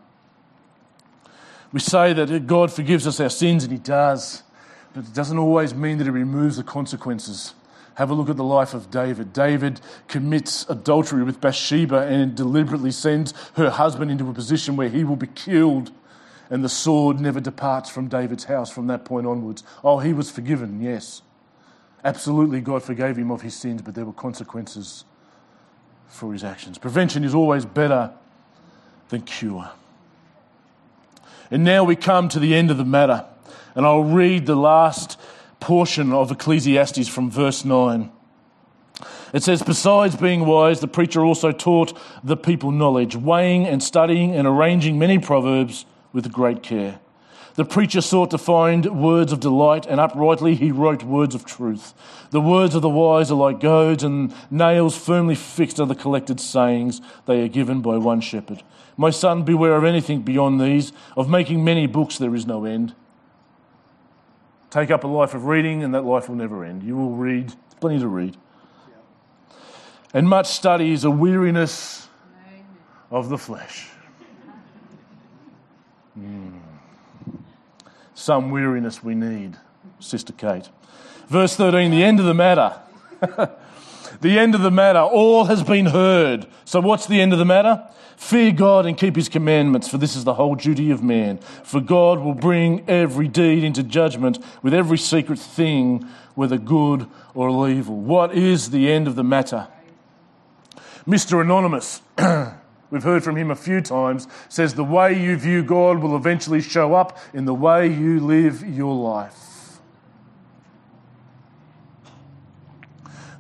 We 1.72 1.80
say 1.80 2.14
that 2.14 2.48
God 2.48 2.74
forgives 2.74 3.06
us 3.06 3.20
our 3.20 3.30
sins, 3.30 3.64
and 3.64 3.72
He 3.72 3.78
does, 3.78 4.42
but 4.94 5.06
it 5.06 5.14
doesn't 5.14 5.38
always 5.38 5.76
mean 5.76 6.00
that 6.00 6.06
He 6.06 6.10
removes 6.10 6.58
the 6.58 6.64
consequences. 6.64 7.54
Have 7.96 8.10
a 8.10 8.14
look 8.16 8.30
at 8.30 8.38
the 8.38 8.44
life 8.44 8.74
of 8.74 8.90
David. 8.90 9.34
David 9.34 9.82
commits 10.08 10.68
adultery 10.70 11.24
with 11.24 11.40
Bathsheba 11.40 12.08
and 12.08 12.34
deliberately 12.34 12.92
sends 12.92 13.34
her 13.54 13.70
husband 13.70 14.10
into 14.10 14.28
a 14.30 14.34
position 14.34 14.76
where 14.76 14.90
he 14.90 15.04
will 15.04 15.18
be 15.18 15.28
killed, 15.28 15.92
and 16.50 16.64
the 16.64 16.70
sword 16.70 17.20
never 17.20 17.40
departs 17.40 17.90
from 17.90 18.08
David's 18.08 18.46
house 18.46 18.72
from 18.72 18.88
that 18.88 19.06
point 19.06 19.28
onwards. 19.28 19.64
Oh, 19.84 20.00
he 20.00 20.14
was 20.14 20.32
forgiven, 20.32 20.82
yes. 20.82 21.22
Absolutely, 22.04 22.62
God 22.62 22.82
forgave 22.82 23.18
him 23.18 23.32
of 23.32 23.42
his 23.42 23.54
sins, 23.54 23.82
but 23.82 23.94
there 23.94 24.06
were 24.06 24.14
consequences 24.14 25.04
for 26.10 26.34
his 26.34 26.44
actions. 26.44 26.78
Prevention 26.78 27.24
is 27.24 27.34
always 27.34 27.66
better 27.66 28.12
than 29.10 29.22
cure. 29.22 29.70
And 31.52 31.64
now 31.64 31.84
we 31.84 31.96
come 31.96 32.30
to 32.30 32.40
the 32.40 32.54
end 32.56 32.70
of 32.70 32.78
the 32.78 32.86
matter, 32.86 33.26
and 33.74 33.86
I'll 33.86 34.04
read 34.04 34.46
the 34.46 34.56
last 34.56 35.20
portion 35.60 36.12
of 36.12 36.32
Ecclesiastes 36.32 37.08
from 37.08 37.32
verse 37.32 37.66
9. 37.66 38.12
It 39.34 39.44
says, 39.44 39.62
Besides 39.62 40.16
being 40.16 40.46
wise, 40.46 40.80
the 40.80 40.88
preacher 40.88 41.24
also 41.24 41.52
taught 41.52 41.98
the 42.24 42.38
people 42.38 42.72
knowledge, 42.72 43.16
weighing 43.16 43.66
and 43.66 43.82
studying 43.82 44.36
and 44.36 44.48
arranging 44.48 44.98
many 44.98 45.20
proverbs 45.20 45.86
with 46.14 46.32
great 46.32 46.64
care. 46.64 47.00
The 47.56 47.66
preacher 47.66 48.02
sought 48.02 48.32
to 48.32 48.38
find 48.38 49.02
words 49.02 49.32
of 49.32 49.40
delight, 49.40 49.86
and 49.86 50.00
uprightly 50.00 50.56
he 50.56 50.72
wrote 50.72 51.04
words 51.04 51.36
of 51.36 51.46
truth. 51.46 51.94
The 52.30 52.42
words 52.42 52.76
of 52.76 52.82
the 52.82 52.90
wise 52.90 53.32
are 53.32 53.36
like 53.36 53.60
goads, 53.60 54.04
and 54.04 54.34
nails 54.52 54.98
firmly 54.98 55.36
fixed 55.36 55.80
are 55.80 55.86
the 55.86 55.96
collected 55.96 56.40
sayings. 56.40 57.02
They 57.26 57.42
are 57.42 57.48
given 57.48 57.82
by 57.82 57.98
one 57.98 58.22
shepherd. 58.22 58.64
My 58.98 59.10
son, 59.10 59.44
beware 59.44 59.76
of 59.76 59.84
anything 59.84 60.22
beyond 60.22 60.62
these. 60.62 60.94
Of 61.18 61.30
making 61.30 61.64
many 61.64 61.88
books, 61.88 62.18
there 62.18 62.36
is 62.36 62.46
no 62.46 62.66
end. 62.66 62.94
Take 64.70 64.92
up 64.92 65.04
a 65.04 65.08
life 65.08 65.34
of 65.34 65.46
reading, 65.46 65.84
and 65.84 65.94
that 65.96 66.06
life 66.06 66.30
will 66.30 66.36
never 66.36 66.64
end. 66.64 66.84
You 66.84 66.96
will 66.96 67.16
read, 67.16 67.54
plenty 67.80 68.00
to 68.00 68.08
read. 68.08 68.38
And 70.14 70.30
much 70.30 70.48
study 70.48 70.92
is 70.92 71.04
a 71.04 71.12
weariness 71.12 72.08
of 73.12 73.30
the 73.30 73.38
flesh. 73.38 73.90
Mm 76.20 76.69
some 78.20 78.52
weariness 78.52 79.02
we 79.02 79.16
need, 79.16 79.56
Sister 80.00 80.34
Kate. 80.34 80.70
Verse 81.28 81.56
13, 81.56 81.90
the 81.90 82.04
end 82.04 82.20
of 82.20 82.26
the 82.26 82.34
matter. 82.34 82.76
the 84.22 84.38
end 84.38 84.56
of 84.56 84.62
the 84.62 84.72
matter. 84.72 85.00
All 85.00 85.46
has 85.46 85.64
been 85.64 85.86
heard. 85.86 86.46
So, 86.66 86.82
what's 86.82 87.06
the 87.06 87.22
end 87.22 87.32
of 87.32 87.40
the 87.40 87.46
matter? 87.46 87.88
Fear 88.18 88.52
God 88.52 88.86
and 88.86 88.98
keep 88.98 89.16
his 89.16 89.30
commandments, 89.30 89.88
for 89.88 89.98
this 89.98 90.18
is 90.18 90.26
the 90.26 90.34
whole 90.34 90.56
duty 90.56 90.92
of 90.92 91.02
man. 91.02 91.38
For 91.38 91.80
God 91.80 92.20
will 92.20 92.34
bring 92.34 92.84
every 92.90 93.30
deed 93.30 93.64
into 93.64 93.84
judgment 93.84 94.40
with 94.62 94.74
every 94.74 94.98
secret 94.98 95.40
thing, 95.40 96.06
whether 96.36 96.58
good 96.58 97.08
or 97.34 97.70
evil. 97.70 97.96
What 97.96 98.36
is 98.36 98.72
the 98.72 98.92
end 98.92 99.08
of 99.08 99.16
the 99.16 99.24
matter? 99.24 99.70
Mr. 101.08 101.42
Anonymous. 101.42 102.02
we've 102.92 103.04
heard 103.04 103.24
from 103.24 103.36
him 103.36 103.52
a 103.52 103.56
few 103.56 103.82
times, 103.82 104.28
says 104.48 104.74
the 104.74 104.84
way 104.84 105.20
you 105.20 105.38
view 105.38 105.64
God 105.64 106.00
will 106.00 106.16
eventually 106.16 106.62
show 106.62 106.94
up 106.94 107.18
in 107.34 107.46
the 107.46 107.54
way 107.54 107.88
you 107.88 108.20
live 108.20 108.64
your 108.68 108.96
life. 108.96 109.50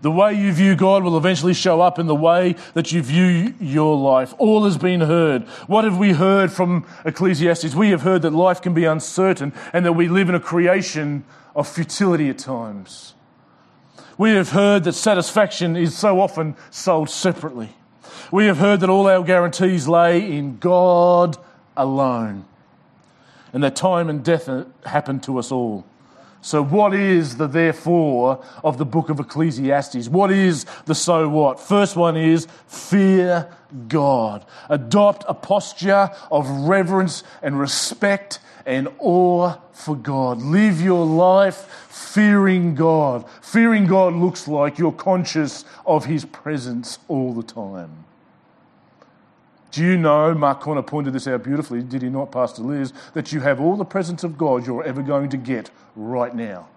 The 0.01 0.11
way 0.11 0.33
you 0.33 0.53
view 0.53 0.75
God 0.75 1.03
will 1.03 1.17
eventually 1.17 1.53
show 1.53 1.81
up 1.81 1.99
in 1.99 2.07
the 2.07 2.15
way 2.15 2.55
that 2.73 2.91
you 2.91 3.01
view 3.01 3.53
your 3.59 3.97
life. 3.97 4.33
All 4.37 4.63
has 4.63 4.77
been 4.77 5.01
heard. 5.01 5.43
What 5.67 5.83
have 5.83 5.97
we 5.97 6.13
heard 6.13 6.53
from 6.53 6.87
Ecclesiastes? 7.03 7.75
We 7.75 7.89
have 7.89 8.03
heard 8.03 8.21
that 8.21 8.31
life 8.31 8.61
can 8.61 8.73
be 8.73 8.85
uncertain 8.85 9.53
and 9.73 9.85
that 9.85 9.93
we 9.93 10.07
live 10.07 10.29
in 10.29 10.35
a 10.35 10.39
creation 10.39 11.25
of 11.53 11.67
futility 11.67 12.29
at 12.29 12.37
times. 12.37 13.13
We 14.17 14.31
have 14.31 14.51
heard 14.51 14.85
that 14.85 14.93
satisfaction 14.93 15.75
is 15.75 15.97
so 15.97 16.21
often 16.21 16.55
sold 16.69 17.09
separately. 17.09 17.75
We 18.31 18.45
have 18.45 18.57
heard 18.57 18.81
that 18.81 18.89
all 18.89 19.07
our 19.07 19.23
guarantees 19.23 19.87
lay 19.87 20.19
in 20.31 20.57
God 20.59 21.37
alone, 21.75 22.45
and 23.53 23.63
that 23.63 23.75
time 23.75 24.07
and 24.07 24.23
death 24.23 24.47
happen 24.85 25.19
to 25.21 25.39
us 25.39 25.51
all. 25.51 25.83
So, 26.41 26.63
what 26.63 26.93
is 26.93 27.37
the 27.37 27.47
therefore 27.47 28.43
of 28.63 28.77
the 28.77 28.85
book 28.85 29.09
of 29.09 29.19
Ecclesiastes? 29.19 30.07
What 30.07 30.31
is 30.31 30.65
the 30.85 30.95
so 30.95 31.27
what? 31.27 31.59
First 31.59 31.95
one 31.95 32.15
is 32.15 32.47
fear 32.67 33.51
God. 33.87 34.45
Adopt 34.69 35.25
a 35.27 35.33
posture 35.33 36.11
of 36.31 36.47
reverence 36.49 37.23
and 37.41 37.59
respect 37.59 38.39
and 38.65 38.87
awe 38.99 39.57
for 39.73 39.95
God. 39.95 40.41
Live 40.41 40.79
your 40.79 41.05
life 41.05 41.87
fearing 41.89 42.75
God. 42.75 43.27
Fearing 43.41 43.87
God 43.87 44.13
looks 44.13 44.47
like 44.47 44.77
you're 44.77 44.91
conscious 44.91 45.65
of 45.85 46.05
His 46.05 46.25
presence 46.25 46.99
all 47.07 47.33
the 47.33 47.43
time. 47.43 48.05
Do 49.71 49.83
you 49.83 49.97
know, 49.97 50.33
Mark 50.33 50.61
Conner 50.61 50.81
pointed 50.81 51.13
this 51.13 51.27
out 51.27 51.43
beautifully, 51.43 51.83
did 51.83 52.01
he 52.01 52.09
not, 52.09 52.31
Pastor 52.31 52.63
Liz, 52.63 52.91
that 53.13 53.31
you 53.31 53.41
have 53.41 53.59
all 53.59 53.75
the 53.75 53.85
presence 53.85 54.23
of 54.23 54.37
God 54.37 54.65
you're 54.65 54.83
ever 54.83 55.01
going 55.01 55.29
to 55.29 55.37
get 55.37 55.69
right 55.95 56.33
now? 56.33 56.67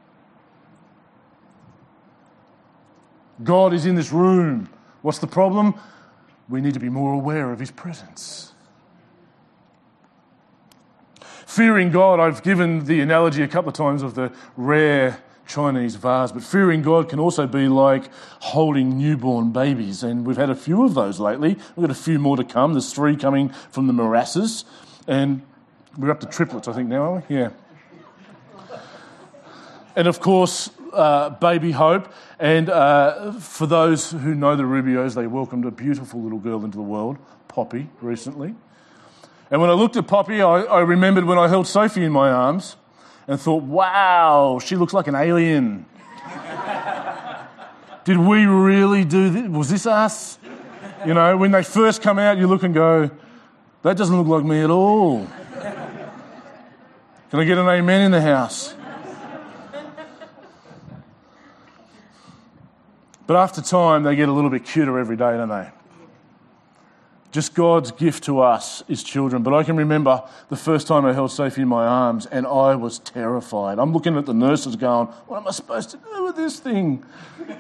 God 3.43 3.73
is 3.73 3.87
in 3.87 3.95
this 3.95 4.13
room. 4.13 4.69
What's 5.01 5.19
the 5.19 5.27
problem? 5.27 5.75
We 6.49 6.61
need 6.61 6.75
to 6.75 6.81
be 6.81 6.91
more 6.91 7.15
aware 7.15 7.51
of 7.51 7.59
his 7.59 7.71
presence. 7.71 8.53
Fearing 11.47 11.91
God, 11.91 12.21
I've 12.21 12.43
given 12.43 12.85
the 12.85 13.01
analogy 13.01 13.43
a 13.43 13.49
couple 13.49 13.71
of 13.71 13.75
times 13.75 14.03
of 14.03 14.15
the 14.15 14.33
rare 14.57 15.23
Chinese 15.53 15.97
vase, 15.97 16.33
but 16.33 16.43
fearing 16.43 16.83
God 16.83 17.09
can 17.09 17.21
also 17.21 17.47
be 17.47 17.69
like 17.69 18.11
holding 18.41 18.97
newborn 18.97 19.53
babies, 19.53 20.03
and 20.03 20.27
we've 20.27 20.37
had 20.37 20.51
a 20.51 20.55
few 20.55 20.85
of 20.85 20.95
those 20.95 21.21
lately. 21.21 21.59
We've 21.77 21.87
got 21.87 21.91
a 21.91 22.01
few 22.01 22.19
more 22.19 22.37
to 22.37 22.45
come. 22.45 22.73
There's 22.73 22.93
three 22.93 23.17
coming 23.17 23.51
from 23.71 23.87
the 23.87 23.93
morasses, 23.93 24.65
and 25.07 25.43
we're 25.99 26.11
up 26.11 26.21
to 26.21 26.27
triplets, 26.27 26.69
I 26.69 26.73
think, 26.73 26.89
now, 26.89 27.03
are 27.03 27.25
we? 27.29 27.37
Yeah. 27.37 27.51
And 29.95 30.09
of 30.09 30.21
course, 30.21 30.71
uh, 30.93 31.31
Baby 31.31 31.73
Hope. 31.73 32.11
And 32.39 32.71
uh, 32.71 33.33
for 33.33 33.67
those 33.67 34.11
who 34.11 34.35
know 34.35 34.57
the 34.57 34.63
Rubios, 34.63 35.15
they 35.15 35.27
welcomed 35.27 35.67
a 35.67 35.71
beautiful 35.71 36.23
little 36.23 36.39
girl 36.39 36.65
into 36.65 36.79
the 36.79 36.83
world, 36.83 37.19
Poppy, 37.49 37.91
recently. 38.01 38.55
And 39.51 39.61
when 39.61 39.69
I 39.69 39.75
looked 39.75 39.97
at 39.97 40.07
Poppy, 40.07 40.41
I, 40.41 40.63
I 40.63 40.81
remembered 40.81 41.25
when 41.25 41.37
I 41.37 41.49
held 41.49 41.67
Sophie 41.67 42.05
in 42.05 42.13
my 42.13 42.31
arms 42.31 42.77
and 43.27 43.41
thought, 43.41 43.63
wow, 43.63 44.59
she 44.63 44.77
looks 44.77 44.93
like 44.93 45.07
an 45.07 45.15
alien. 45.15 45.87
Did 48.05 48.19
we 48.19 48.47
really 48.47 49.05
do 49.05 49.31
this? 49.31 49.49
Was 49.49 49.69
this 49.69 49.87
us? 49.87 50.39
You 51.07 51.15
know, 51.15 51.37
when 51.37 51.51
they 51.51 51.63
first 51.63 52.03
come 52.03 52.19
out, 52.19 52.39
you 52.39 52.47
look 52.47 52.63
and 52.63 52.75
go, 52.75 53.11
that 53.83 53.97
doesn't 53.97 54.17
look 54.17 54.27
like 54.27 54.45
me 54.45 54.61
at 54.61 54.71
all. 54.71 55.27
Can 57.31 57.41
I 57.41 57.45
get 57.45 57.59
an 57.59 57.69
amen 57.69 58.03
in 58.03 58.11
the 58.11 58.21
house? 58.21 58.75
But 63.27 63.37
after 63.37 63.63
time, 63.63 64.03
they 64.03 64.17
get 64.17 64.29
a 64.29 64.33
little 64.33 64.51
bit 64.51 64.65
cuter 64.65 64.99
every 64.99 65.17
day, 65.17 65.37
don't 65.37 65.49
they? 65.49 65.71
Just 67.33 67.55
God's 67.55 67.91
gift 67.91 68.25
to 68.25 68.41
us 68.41 68.85
as 68.89 69.03
children. 69.03 69.43
But 69.43 69.55
I 69.55 69.65
can 69.65 69.77
remember 69.77 70.23
the 70.51 70.57
first 70.57 70.87
time 70.87 71.05
I 71.05 71.13
held 71.13 71.33
Sophie 71.33 71.63
in 71.63 71.69
my 71.69 71.85
arms 71.85 72.27
and 72.27 72.47
I 72.47 72.77
was 72.77 72.99
terrified. 73.01 73.79
I'm 73.79 73.93
looking 73.93 74.17
at 74.17 74.27
the 74.27 74.35
nurses 74.35 74.77
going, 74.77 75.09
What 75.27 75.39
am 75.39 75.49
I 75.49 75.51
supposed 75.51 75.91
to 75.91 75.97
do 75.97 76.25
with 76.25 76.37
this 76.37 76.61
thing? 76.61 77.05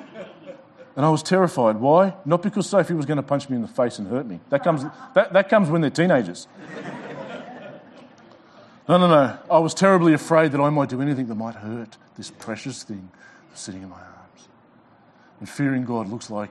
And 0.94 1.06
I 1.06 1.08
was 1.08 1.22
terrified. 1.22 1.76
Why? 1.76 2.12
Not 2.26 2.42
because 2.42 2.68
Sophie 2.68 2.92
was 2.92 3.06
going 3.06 3.16
to 3.16 3.22
punch 3.22 3.48
me 3.48 3.56
in 3.56 3.62
the 3.62 3.68
face 3.68 3.98
and 3.98 4.06
hurt 4.08 4.26
me. 4.26 4.40
That 4.50 4.62
comes, 4.62 4.84
that, 5.14 5.32
that 5.32 5.48
comes 5.48 5.70
when 5.70 5.80
they're 5.80 5.88
teenagers. 5.90 6.46
No, 8.88 8.98
no, 8.98 9.06
no. 9.06 9.38
I 9.48 9.58
was 9.58 9.74
terribly 9.74 10.12
afraid 10.12 10.50
that 10.52 10.60
I 10.60 10.68
might 10.68 10.88
do 10.88 11.00
anything 11.00 11.28
that 11.28 11.36
might 11.36 11.54
hurt 11.54 11.96
this 12.16 12.30
precious 12.30 12.82
thing 12.82 13.10
sitting 13.54 13.82
in 13.82 13.88
my 13.88 14.00
arms. 14.00 14.48
And 15.38 15.48
fearing 15.48 15.84
God 15.84 16.08
looks 16.08 16.30
like 16.30 16.50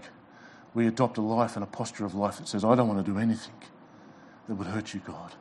we 0.73 0.87
adopt 0.87 1.17
a 1.17 1.21
life 1.21 1.55
and 1.55 1.63
a 1.63 1.67
posture 1.67 2.05
of 2.05 2.15
life 2.15 2.37
that 2.37 2.47
says, 2.47 2.63
I 2.63 2.75
don't 2.75 2.87
want 2.87 3.05
to 3.05 3.11
do 3.11 3.17
anything 3.17 3.53
that 4.47 4.55
would 4.55 4.67
hurt 4.67 4.93
you, 4.93 5.01
God. 5.05 5.33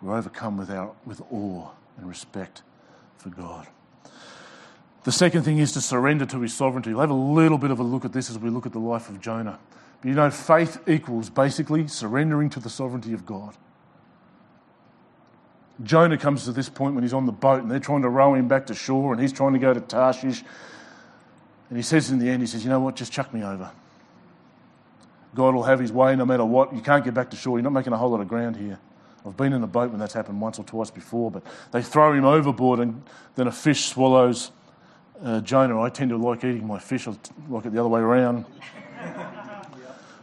We're 0.00 0.16
overcome 0.16 0.56
with, 0.56 0.70
our, 0.70 0.92
with 1.04 1.20
awe 1.30 1.70
and 1.96 2.08
respect 2.08 2.62
for 3.16 3.30
God. 3.30 3.66
The 5.04 5.12
second 5.12 5.42
thing 5.42 5.58
is 5.58 5.72
to 5.72 5.80
surrender 5.80 6.24
to 6.26 6.40
his 6.40 6.54
sovereignty. 6.54 6.90
We'll 6.90 7.00
have 7.00 7.10
a 7.10 7.14
little 7.14 7.58
bit 7.58 7.70
of 7.70 7.78
a 7.78 7.82
look 7.82 8.04
at 8.04 8.12
this 8.12 8.30
as 8.30 8.38
we 8.38 8.48
look 8.48 8.66
at 8.66 8.72
the 8.72 8.78
life 8.78 9.08
of 9.08 9.20
Jonah. 9.20 9.58
But 10.00 10.08
you 10.08 10.14
know, 10.14 10.30
faith 10.30 10.78
equals 10.88 11.28
basically 11.28 11.88
surrendering 11.88 12.50
to 12.50 12.60
the 12.60 12.70
sovereignty 12.70 13.12
of 13.12 13.26
God. 13.26 13.54
Jonah 15.82 16.16
comes 16.16 16.44
to 16.44 16.52
this 16.52 16.68
point 16.68 16.94
when 16.94 17.02
he's 17.02 17.12
on 17.12 17.26
the 17.26 17.32
boat 17.32 17.62
and 17.62 17.70
they're 17.70 17.80
trying 17.80 18.02
to 18.02 18.08
row 18.08 18.34
him 18.34 18.48
back 18.48 18.66
to 18.66 18.74
shore 18.74 19.12
and 19.12 19.20
he's 19.20 19.32
trying 19.32 19.52
to 19.54 19.58
go 19.58 19.74
to 19.74 19.80
Tarshish 19.80 20.44
and 21.74 21.80
he 21.80 21.82
says 21.82 22.12
in 22.12 22.20
the 22.20 22.30
end, 22.30 22.40
he 22.40 22.46
says, 22.46 22.62
You 22.62 22.70
know 22.70 22.78
what? 22.78 22.94
Just 22.94 23.10
chuck 23.10 23.34
me 23.34 23.42
over. 23.42 23.68
God 25.34 25.56
will 25.56 25.64
have 25.64 25.80
his 25.80 25.90
way 25.90 26.14
no 26.14 26.24
matter 26.24 26.44
what. 26.44 26.72
You 26.72 26.80
can't 26.80 27.04
get 27.04 27.14
back 27.14 27.30
to 27.30 27.36
shore. 27.36 27.58
You're 27.58 27.64
not 27.64 27.72
making 27.72 27.92
a 27.92 27.96
whole 27.96 28.10
lot 28.10 28.20
of 28.20 28.28
ground 28.28 28.54
here. 28.54 28.78
I've 29.26 29.36
been 29.36 29.52
in 29.52 29.60
a 29.60 29.66
boat 29.66 29.90
when 29.90 29.98
that's 29.98 30.12
happened 30.12 30.40
once 30.40 30.60
or 30.60 30.64
twice 30.64 30.92
before, 30.92 31.32
but 31.32 31.42
they 31.72 31.82
throw 31.82 32.12
him 32.12 32.24
overboard 32.24 32.78
and 32.78 33.02
then 33.34 33.48
a 33.48 33.50
fish 33.50 33.86
swallows 33.86 34.52
uh, 35.20 35.40
Jonah. 35.40 35.82
I 35.82 35.88
tend 35.88 36.10
to 36.10 36.16
like 36.16 36.44
eating 36.44 36.64
my 36.64 36.78
fish, 36.78 37.08
I 37.08 37.16
like 37.48 37.66
it 37.66 37.72
the 37.72 37.80
other 37.80 37.88
way 37.88 38.02
around. 38.02 38.44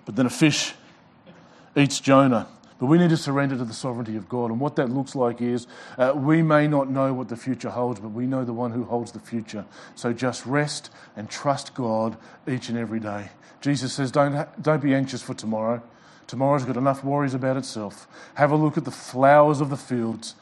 but 0.06 0.16
then 0.16 0.28
a 0.28 0.30
fish 0.30 0.74
eats 1.76 2.00
Jonah. 2.00 2.48
But 2.82 2.88
we 2.88 2.98
need 2.98 3.12
to 3.12 3.18
surrender 3.18 3.56
to 3.58 3.64
the 3.64 3.76
sovereignty 3.76 4.18
of 4.18 4.28
God. 4.28 4.50
And 4.50 4.60
what 4.60 4.76
that 4.78 4.90
looks 4.90 5.14
like 5.14 5.40
is 5.40 5.68
uh, 6.00 6.14
we 6.16 6.42
may 6.42 6.68
not 6.68 6.90
know 6.90 7.14
what 7.14 7.30
the 7.30 7.38
future 7.38 7.70
holds, 7.70 8.00
but 8.00 8.10
we 8.10 8.26
know 8.26 8.44
the 8.44 8.54
one 8.54 8.72
who 8.72 8.86
holds 8.86 9.12
the 9.12 9.20
future. 9.20 9.66
So 9.94 10.14
just 10.14 10.48
rest 10.48 10.90
and 11.16 11.30
trust 11.30 11.76
God 11.76 12.18
each 12.48 12.70
and 12.70 12.80
every 12.80 13.00
day. 13.00 13.30
Jesus 13.62 13.94
says, 13.94 14.10
don't, 14.10 14.48
don't 14.60 14.82
be 14.82 14.96
anxious 14.96 15.22
for 15.22 15.36
tomorrow. 15.36 15.84
Tomorrow's 16.26 16.66
got 16.66 16.76
enough 16.76 17.04
worries 17.04 17.36
about 17.36 17.56
itself. 17.56 18.08
Have 18.34 18.50
a 18.50 18.56
look 18.56 18.80
at 18.80 18.86
the 18.86 18.90
flowers 18.90 19.62
of 19.62 19.70
the 19.70 19.78
fields. 19.78 20.34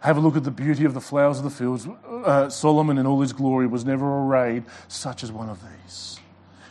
Have 0.00 0.16
a 0.16 0.20
look 0.20 0.34
at 0.34 0.42
the 0.42 0.50
beauty 0.50 0.84
of 0.84 0.94
the 0.94 1.00
flowers 1.00 1.38
of 1.38 1.44
the 1.44 1.50
fields. 1.50 1.86
Uh, 2.04 2.48
Solomon, 2.48 2.98
in 2.98 3.06
all 3.06 3.20
his 3.20 3.32
glory, 3.32 3.68
was 3.68 3.84
never 3.84 4.22
arrayed 4.24 4.64
such 4.88 5.22
as 5.22 5.30
one 5.30 5.48
of 5.48 5.60
these 5.62 6.19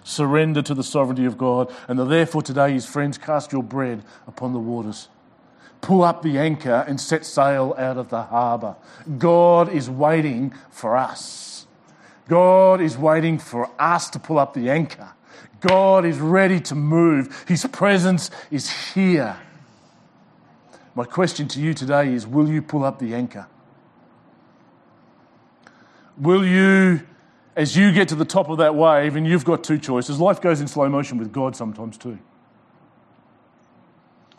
surrender 0.09 0.61
to 0.63 0.73
the 0.73 0.83
sovereignty 0.83 1.25
of 1.25 1.37
God. 1.37 1.71
And 1.87 1.99
therefore, 2.11 2.41
today, 2.41 2.73
his 2.73 2.85
friends, 2.85 3.17
cast 3.17 3.51
your 3.51 3.63
bread 3.63 4.03
upon 4.27 4.53
the 4.53 4.59
waters. 4.59 5.07
Pull 5.81 6.03
up 6.03 6.23
the 6.23 6.37
anchor 6.37 6.83
and 6.87 6.99
set 6.99 7.25
sail 7.25 7.73
out 7.77 7.97
of 7.97 8.09
the 8.09 8.23
harbour. 8.23 8.75
God 9.17 9.69
is 9.69 9.89
waiting 9.89 10.53
for 10.69 10.97
us. 10.97 11.67
God 12.27 12.81
is 12.81 12.97
waiting 12.97 13.39
for 13.39 13.69
us 13.79 14.09
to 14.09 14.19
pull 14.19 14.37
up 14.37 14.53
the 14.53 14.69
anchor. 14.69 15.09
God 15.61 16.05
is 16.05 16.19
ready 16.19 16.59
to 16.61 16.75
move. 16.75 17.45
His 17.47 17.65
presence 17.65 18.29
is 18.51 18.93
here. 18.93 19.37
My 20.95 21.05
question 21.05 21.47
to 21.49 21.61
you 21.61 21.73
today 21.73 22.13
is 22.13 22.27
Will 22.27 22.49
you 22.49 22.61
pull 22.61 22.83
up 22.83 22.99
the 22.99 23.13
anchor? 23.13 23.47
Will 26.17 26.45
you 26.45 27.01
as 27.59 27.75
you 27.75 27.91
get 27.91 28.07
to 28.07 28.15
the 28.15 28.23
top 28.23 28.47
of 28.47 28.57
that 28.59 28.73
wave, 28.73 29.17
and 29.17 29.27
you've 29.27 29.43
got 29.43 29.65
two 29.65 29.77
choices, 29.77 30.17
life 30.17 30.39
goes 30.39 30.61
in 30.61 30.67
slow 30.69 30.87
motion 30.87 31.17
with 31.17 31.33
God 31.33 31.57
sometimes 31.57 31.97
too. 31.97 32.17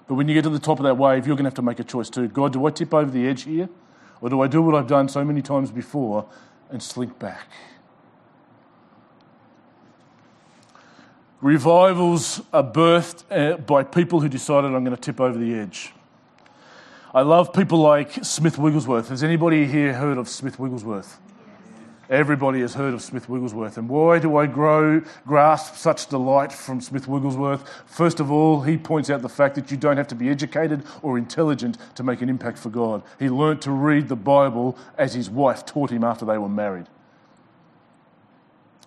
But 0.09 0.14
when 0.14 0.26
you 0.26 0.33
get 0.33 0.44
to 0.44 0.48
the 0.48 0.59
top 0.59 0.78
of 0.78 0.85
that 0.85 0.94
wave, 0.94 1.26
you're 1.26 1.37
going 1.37 1.44
to 1.44 1.48
have 1.48 1.54
to 1.56 1.62
make 1.62 1.78
a 1.78 1.85
choice 1.85 2.09
too. 2.09 2.28
God, 2.28 2.54
do 2.54 2.64
I 2.64 2.70
tip 2.70 2.94
over 2.94 3.11
the 3.11 3.28
edge 3.28 3.42
here? 3.42 3.68
Or 4.22 4.30
do 4.30 4.40
I 4.40 4.46
do 4.46 4.62
what 4.62 4.74
I've 4.74 4.87
done 4.87 5.06
so 5.11 5.22
many 5.22 5.42
times 5.42 5.70
before 5.70 6.26
and 6.70 6.83
slink 6.83 7.18
back? 7.18 7.46
Revivals 11.42 12.40
are 12.54 12.64
birthed 12.64 13.24
uh, 13.30 13.59
by 13.59 13.83
people 13.83 14.20
who 14.20 14.30
decided 14.30 14.74
I'm 14.74 14.83
going 14.83 14.96
to 14.96 15.00
tip 15.00 15.20
over 15.20 15.38
the 15.38 15.54
edge. 15.54 15.92
I 17.12 17.20
love 17.20 17.52
people 17.52 17.80
like 17.80 18.24
Smith 18.24 18.56
Wigglesworth. 18.56 19.11
Has 19.11 19.22
anybody 19.22 19.66
here 19.66 19.92
heard 19.92 20.16
of 20.16 20.26
Smith 20.26 20.59
Wigglesworth? 20.59 21.18
Everybody 22.11 22.61
has 22.62 22.75
heard 22.75 22.92
of 22.92 23.03
Smith 23.03 23.29
Wigglesworth. 23.29 23.79
And 23.79 23.88
why 23.88 24.18
do 24.18 24.37
I 24.37 24.46
grow, 24.46 25.01
grasp 25.25 25.77
such 25.77 26.09
delight 26.09 26.53
from 26.53 26.81
Smith 26.81 27.07
Wigglesworth? 27.07 27.62
First 27.87 28.18
of 28.18 28.32
all, 28.32 28.62
he 28.62 28.76
points 28.76 29.11
out 29.11 29.22
the 29.22 29.28
fact 29.28 29.55
that 29.55 29.70
you 29.70 29.76
don't 29.76 29.97
have 29.97 30.09
to 30.09 30.16
be 30.16 30.28
educated 30.28 30.82
or 31.03 31.18
intelligent 31.18 31.78
to 31.95 32.03
make 32.03 32.20
an 32.20 32.28
impact 32.28 32.59
for 32.59 32.68
God. 32.68 33.05
He 33.20 33.28
learnt 33.28 33.62
to 33.62 33.70
read 33.70 34.09
the 34.09 34.16
Bible 34.16 34.76
as 34.99 35.14
his 35.14 35.30
wife 35.30 35.64
taught 35.64 35.91
him 35.91 36.03
after 36.03 36.24
they 36.24 36.37
were 36.37 36.49
married. 36.49 36.87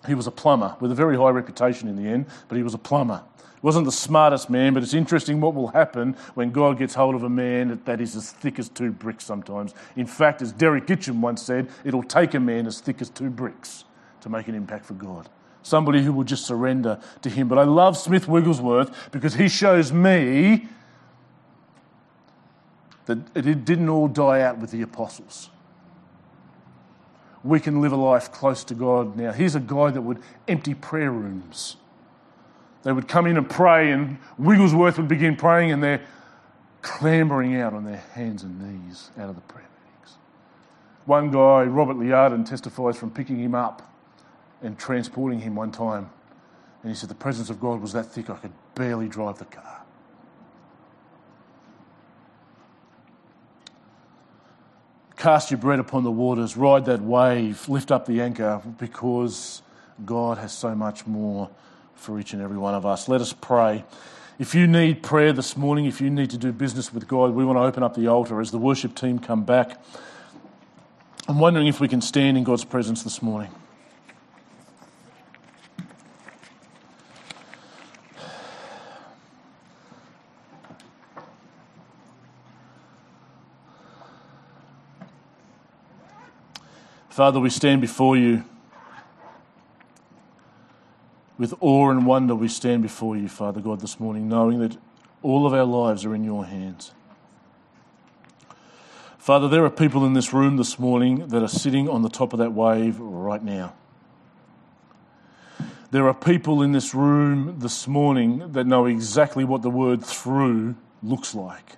He 0.06 0.14
was 0.14 0.26
a 0.26 0.30
plumber 0.30 0.76
with 0.80 0.92
a 0.92 0.94
very 0.94 1.16
high 1.16 1.30
reputation 1.30 1.88
in 1.88 1.96
the 1.96 2.08
end, 2.08 2.26
but 2.48 2.56
he 2.56 2.62
was 2.62 2.74
a 2.74 2.78
plumber 2.78 3.22
He 3.38 3.60
wasn't 3.62 3.86
the 3.86 3.92
smartest 3.92 4.50
man, 4.50 4.74
but 4.74 4.82
it's 4.82 4.94
interesting 4.94 5.40
what 5.40 5.54
will 5.54 5.68
happen 5.68 6.16
when 6.34 6.50
God 6.50 6.78
gets 6.78 6.94
hold 6.94 7.14
of 7.14 7.22
a 7.22 7.28
man 7.30 7.80
that 7.84 8.00
is 8.00 8.14
as 8.14 8.30
thick 8.30 8.58
as 8.58 8.68
two 8.68 8.90
bricks 8.92 9.24
sometimes. 9.24 9.74
In 9.96 10.06
fact, 10.06 10.42
as 10.42 10.52
Derek 10.52 10.86
Kitchen 10.86 11.20
once 11.20 11.42
said, 11.42 11.68
it'll 11.84 12.02
take 12.02 12.34
a 12.34 12.40
man 12.40 12.66
as 12.66 12.80
thick 12.80 13.00
as 13.00 13.08
two 13.08 13.30
bricks 13.30 13.84
to 14.20 14.28
make 14.28 14.48
an 14.48 14.54
impact 14.54 14.84
for 14.84 14.94
God. 14.94 15.28
Somebody 15.62 16.02
who 16.02 16.12
will 16.12 16.24
just 16.24 16.44
surrender 16.44 17.00
to 17.22 17.30
Him. 17.30 17.48
But 17.48 17.58
I 17.58 17.64
love 17.64 17.96
Smith 17.96 18.28
Wigglesworth 18.28 19.10
because 19.10 19.34
he 19.34 19.48
shows 19.48 19.92
me 19.92 20.68
that 23.06 23.18
it 23.34 23.64
didn't 23.64 23.88
all 23.88 24.08
die 24.08 24.42
out 24.42 24.58
with 24.58 24.70
the 24.70 24.82
apostles. 24.82 25.48
We 27.44 27.60
can 27.60 27.82
live 27.82 27.92
a 27.92 27.96
life 27.96 28.32
close 28.32 28.64
to 28.64 28.74
God 28.74 29.16
now. 29.16 29.30
Here's 29.30 29.54
a 29.54 29.60
guy 29.60 29.90
that 29.90 30.00
would 30.00 30.20
empty 30.48 30.74
prayer 30.74 31.12
rooms. 31.12 31.76
They 32.82 32.92
would 32.92 33.06
come 33.06 33.26
in 33.26 33.36
and 33.36 33.48
pray, 33.48 33.90
and 33.92 34.18
Wigglesworth 34.38 34.96
would 34.96 35.08
begin 35.08 35.36
praying, 35.36 35.70
and 35.70 35.82
they're 35.82 36.02
clambering 36.82 37.56
out 37.56 37.74
on 37.74 37.84
their 37.84 38.02
hands 38.14 38.42
and 38.42 38.60
knees 38.60 39.10
out 39.18 39.28
of 39.28 39.34
the 39.34 39.40
prayer 39.42 39.68
meetings. 39.84 40.16
One 41.04 41.30
guy, 41.30 41.64
Robert 41.64 41.96
Liardon, 41.96 42.48
testifies 42.48 42.96
from 42.96 43.10
picking 43.10 43.38
him 43.38 43.54
up 43.54 43.90
and 44.62 44.78
transporting 44.78 45.40
him 45.40 45.54
one 45.54 45.70
time. 45.70 46.10
And 46.82 46.90
he 46.90 46.96
said, 46.96 47.08
The 47.08 47.14
presence 47.14 47.50
of 47.50 47.60
God 47.60 47.80
was 47.80 47.92
that 47.92 48.06
thick 48.06 48.28
I 48.28 48.36
could 48.36 48.52
barely 48.74 49.08
drive 49.08 49.38
the 49.38 49.46
car. 49.46 49.83
Cast 55.16 55.50
your 55.50 55.58
bread 55.58 55.78
upon 55.78 56.02
the 56.04 56.10
waters, 56.10 56.56
ride 56.56 56.86
that 56.86 57.00
wave, 57.00 57.68
lift 57.68 57.90
up 57.92 58.06
the 58.06 58.20
anchor, 58.20 58.60
because 58.78 59.62
God 60.04 60.38
has 60.38 60.52
so 60.52 60.74
much 60.74 61.06
more 61.06 61.50
for 61.94 62.18
each 62.18 62.32
and 62.32 62.42
every 62.42 62.58
one 62.58 62.74
of 62.74 62.84
us. 62.84 63.08
Let 63.08 63.20
us 63.20 63.32
pray. 63.32 63.84
If 64.38 64.54
you 64.54 64.66
need 64.66 65.02
prayer 65.02 65.32
this 65.32 65.56
morning, 65.56 65.86
if 65.86 66.00
you 66.00 66.10
need 66.10 66.30
to 66.30 66.38
do 66.38 66.52
business 66.52 66.92
with 66.92 67.06
God, 67.06 67.30
we 67.30 67.44
want 67.44 67.56
to 67.56 67.62
open 67.62 67.84
up 67.84 67.94
the 67.94 68.08
altar 68.08 68.40
as 68.40 68.50
the 68.50 68.58
worship 68.58 68.96
team 68.96 69.20
come 69.20 69.44
back. 69.44 69.80
I'm 71.28 71.38
wondering 71.38 71.68
if 71.68 71.78
we 71.78 71.86
can 71.86 72.00
stand 72.00 72.36
in 72.36 72.42
God's 72.42 72.64
presence 72.64 73.04
this 73.04 73.22
morning. 73.22 73.50
Father, 87.14 87.38
we 87.38 87.48
stand 87.48 87.80
before 87.80 88.16
you. 88.16 88.42
With 91.38 91.54
awe 91.60 91.90
and 91.90 92.06
wonder, 92.06 92.34
we 92.34 92.48
stand 92.48 92.82
before 92.82 93.16
you, 93.16 93.28
Father 93.28 93.60
God, 93.60 93.78
this 93.78 94.00
morning, 94.00 94.28
knowing 94.28 94.58
that 94.58 94.76
all 95.22 95.46
of 95.46 95.54
our 95.54 95.62
lives 95.62 96.04
are 96.04 96.12
in 96.12 96.24
your 96.24 96.44
hands. 96.44 96.90
Father, 99.16 99.46
there 99.46 99.64
are 99.64 99.70
people 99.70 100.04
in 100.04 100.14
this 100.14 100.32
room 100.32 100.56
this 100.56 100.76
morning 100.76 101.28
that 101.28 101.40
are 101.40 101.46
sitting 101.46 101.88
on 101.88 102.02
the 102.02 102.08
top 102.08 102.32
of 102.32 102.40
that 102.40 102.52
wave 102.52 102.98
right 102.98 103.44
now. 103.44 103.74
There 105.92 106.08
are 106.08 106.14
people 106.14 106.62
in 106.62 106.72
this 106.72 106.96
room 106.96 107.60
this 107.60 107.86
morning 107.86 108.50
that 108.54 108.66
know 108.66 108.86
exactly 108.86 109.44
what 109.44 109.62
the 109.62 109.70
word 109.70 110.04
through 110.04 110.74
looks 111.00 111.32
like. 111.32 111.76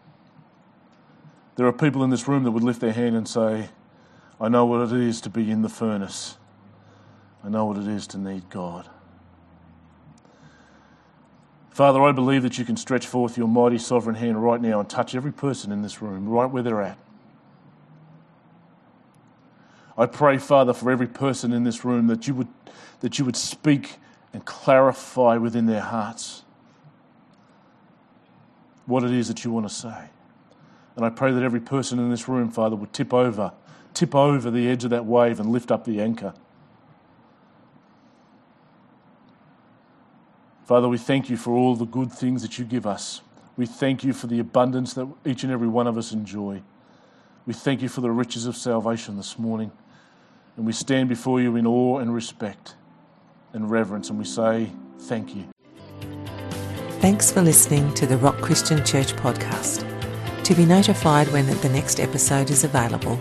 There 1.56 1.66
are 1.66 1.74
people 1.74 2.02
in 2.04 2.08
this 2.08 2.26
room 2.26 2.44
that 2.44 2.52
would 2.52 2.64
lift 2.64 2.80
their 2.80 2.94
hand 2.94 3.14
and 3.14 3.28
say, 3.28 3.68
I 4.40 4.48
know 4.48 4.66
what 4.66 4.92
it 4.92 5.00
is 5.00 5.20
to 5.22 5.30
be 5.30 5.50
in 5.50 5.62
the 5.62 5.68
furnace. 5.68 6.36
I 7.42 7.48
know 7.48 7.64
what 7.66 7.78
it 7.78 7.86
is 7.86 8.06
to 8.08 8.18
need 8.18 8.50
God. 8.50 8.88
Father, 11.70 12.02
I 12.02 12.12
believe 12.12 12.42
that 12.42 12.58
you 12.58 12.64
can 12.64 12.76
stretch 12.76 13.06
forth 13.06 13.36
your 13.36 13.48
mighty 13.48 13.78
sovereign 13.78 14.16
hand 14.16 14.42
right 14.42 14.60
now 14.60 14.80
and 14.80 14.88
touch 14.88 15.14
every 15.14 15.32
person 15.32 15.72
in 15.72 15.82
this 15.82 16.00
room, 16.00 16.28
right 16.28 16.50
where 16.50 16.62
they're 16.62 16.82
at. 16.82 16.98
I 19.98 20.06
pray, 20.06 20.38
Father, 20.38 20.72
for 20.74 20.90
every 20.90 21.06
person 21.06 21.52
in 21.52 21.64
this 21.64 21.84
room 21.84 22.06
that 22.08 22.26
you 22.26 22.34
would, 22.34 22.48
that 23.00 23.18
you 23.18 23.24
would 23.24 23.36
speak 23.36 23.96
and 24.32 24.44
clarify 24.44 25.36
within 25.36 25.66
their 25.66 25.80
hearts 25.80 26.42
what 28.84 29.02
it 29.04 29.10
is 29.10 29.28
that 29.28 29.44
you 29.44 29.50
want 29.50 29.68
to 29.68 29.74
say. 29.74 30.08
And 30.96 31.04
I 31.04 31.10
pray 31.10 31.32
that 31.32 31.42
every 31.42 31.60
person 31.60 31.98
in 31.98 32.10
this 32.10 32.28
room, 32.28 32.50
Father, 32.50 32.76
would 32.76 32.92
tip 32.92 33.12
over 33.12 33.52
tip 33.96 34.14
over 34.14 34.50
the 34.50 34.68
edge 34.68 34.84
of 34.84 34.90
that 34.90 35.06
wave 35.06 35.40
and 35.40 35.50
lift 35.50 35.70
up 35.70 35.84
the 35.84 36.00
anchor. 36.00 36.34
Father, 40.66 40.88
we 40.88 40.98
thank 40.98 41.30
you 41.30 41.36
for 41.36 41.52
all 41.52 41.74
the 41.74 41.86
good 41.86 42.12
things 42.12 42.42
that 42.42 42.58
you 42.58 42.64
give 42.64 42.86
us. 42.86 43.22
We 43.56 43.66
thank 43.66 44.04
you 44.04 44.12
for 44.12 44.26
the 44.26 44.38
abundance 44.38 44.92
that 44.94 45.08
each 45.24 45.44
and 45.44 45.52
every 45.52 45.68
one 45.68 45.86
of 45.86 45.96
us 45.96 46.12
enjoy. 46.12 46.62
We 47.46 47.54
thank 47.54 47.80
you 47.80 47.88
for 47.88 48.02
the 48.02 48.10
riches 48.10 48.46
of 48.46 48.56
salvation 48.56 49.16
this 49.16 49.38
morning. 49.38 49.72
And 50.56 50.66
we 50.66 50.72
stand 50.72 51.08
before 51.08 51.40
you 51.40 51.56
in 51.56 51.66
awe 51.66 51.98
and 51.98 52.14
respect 52.14 52.74
and 53.52 53.70
reverence, 53.70 54.10
and 54.10 54.18
we 54.18 54.24
say, 54.24 54.70
Thank 55.00 55.34
you. 55.34 55.44
Thanks 57.00 57.30
for 57.30 57.42
listening 57.42 57.94
to 57.94 58.06
the 58.06 58.16
Rock 58.16 58.38
Christian 58.38 58.84
Church 58.84 59.14
podcast. 59.14 59.84
To 60.42 60.54
be 60.54 60.64
notified 60.64 61.28
when 61.28 61.46
the 61.46 61.68
next 61.68 62.00
episode 62.00 62.50
is 62.50 62.64
available, 62.64 63.20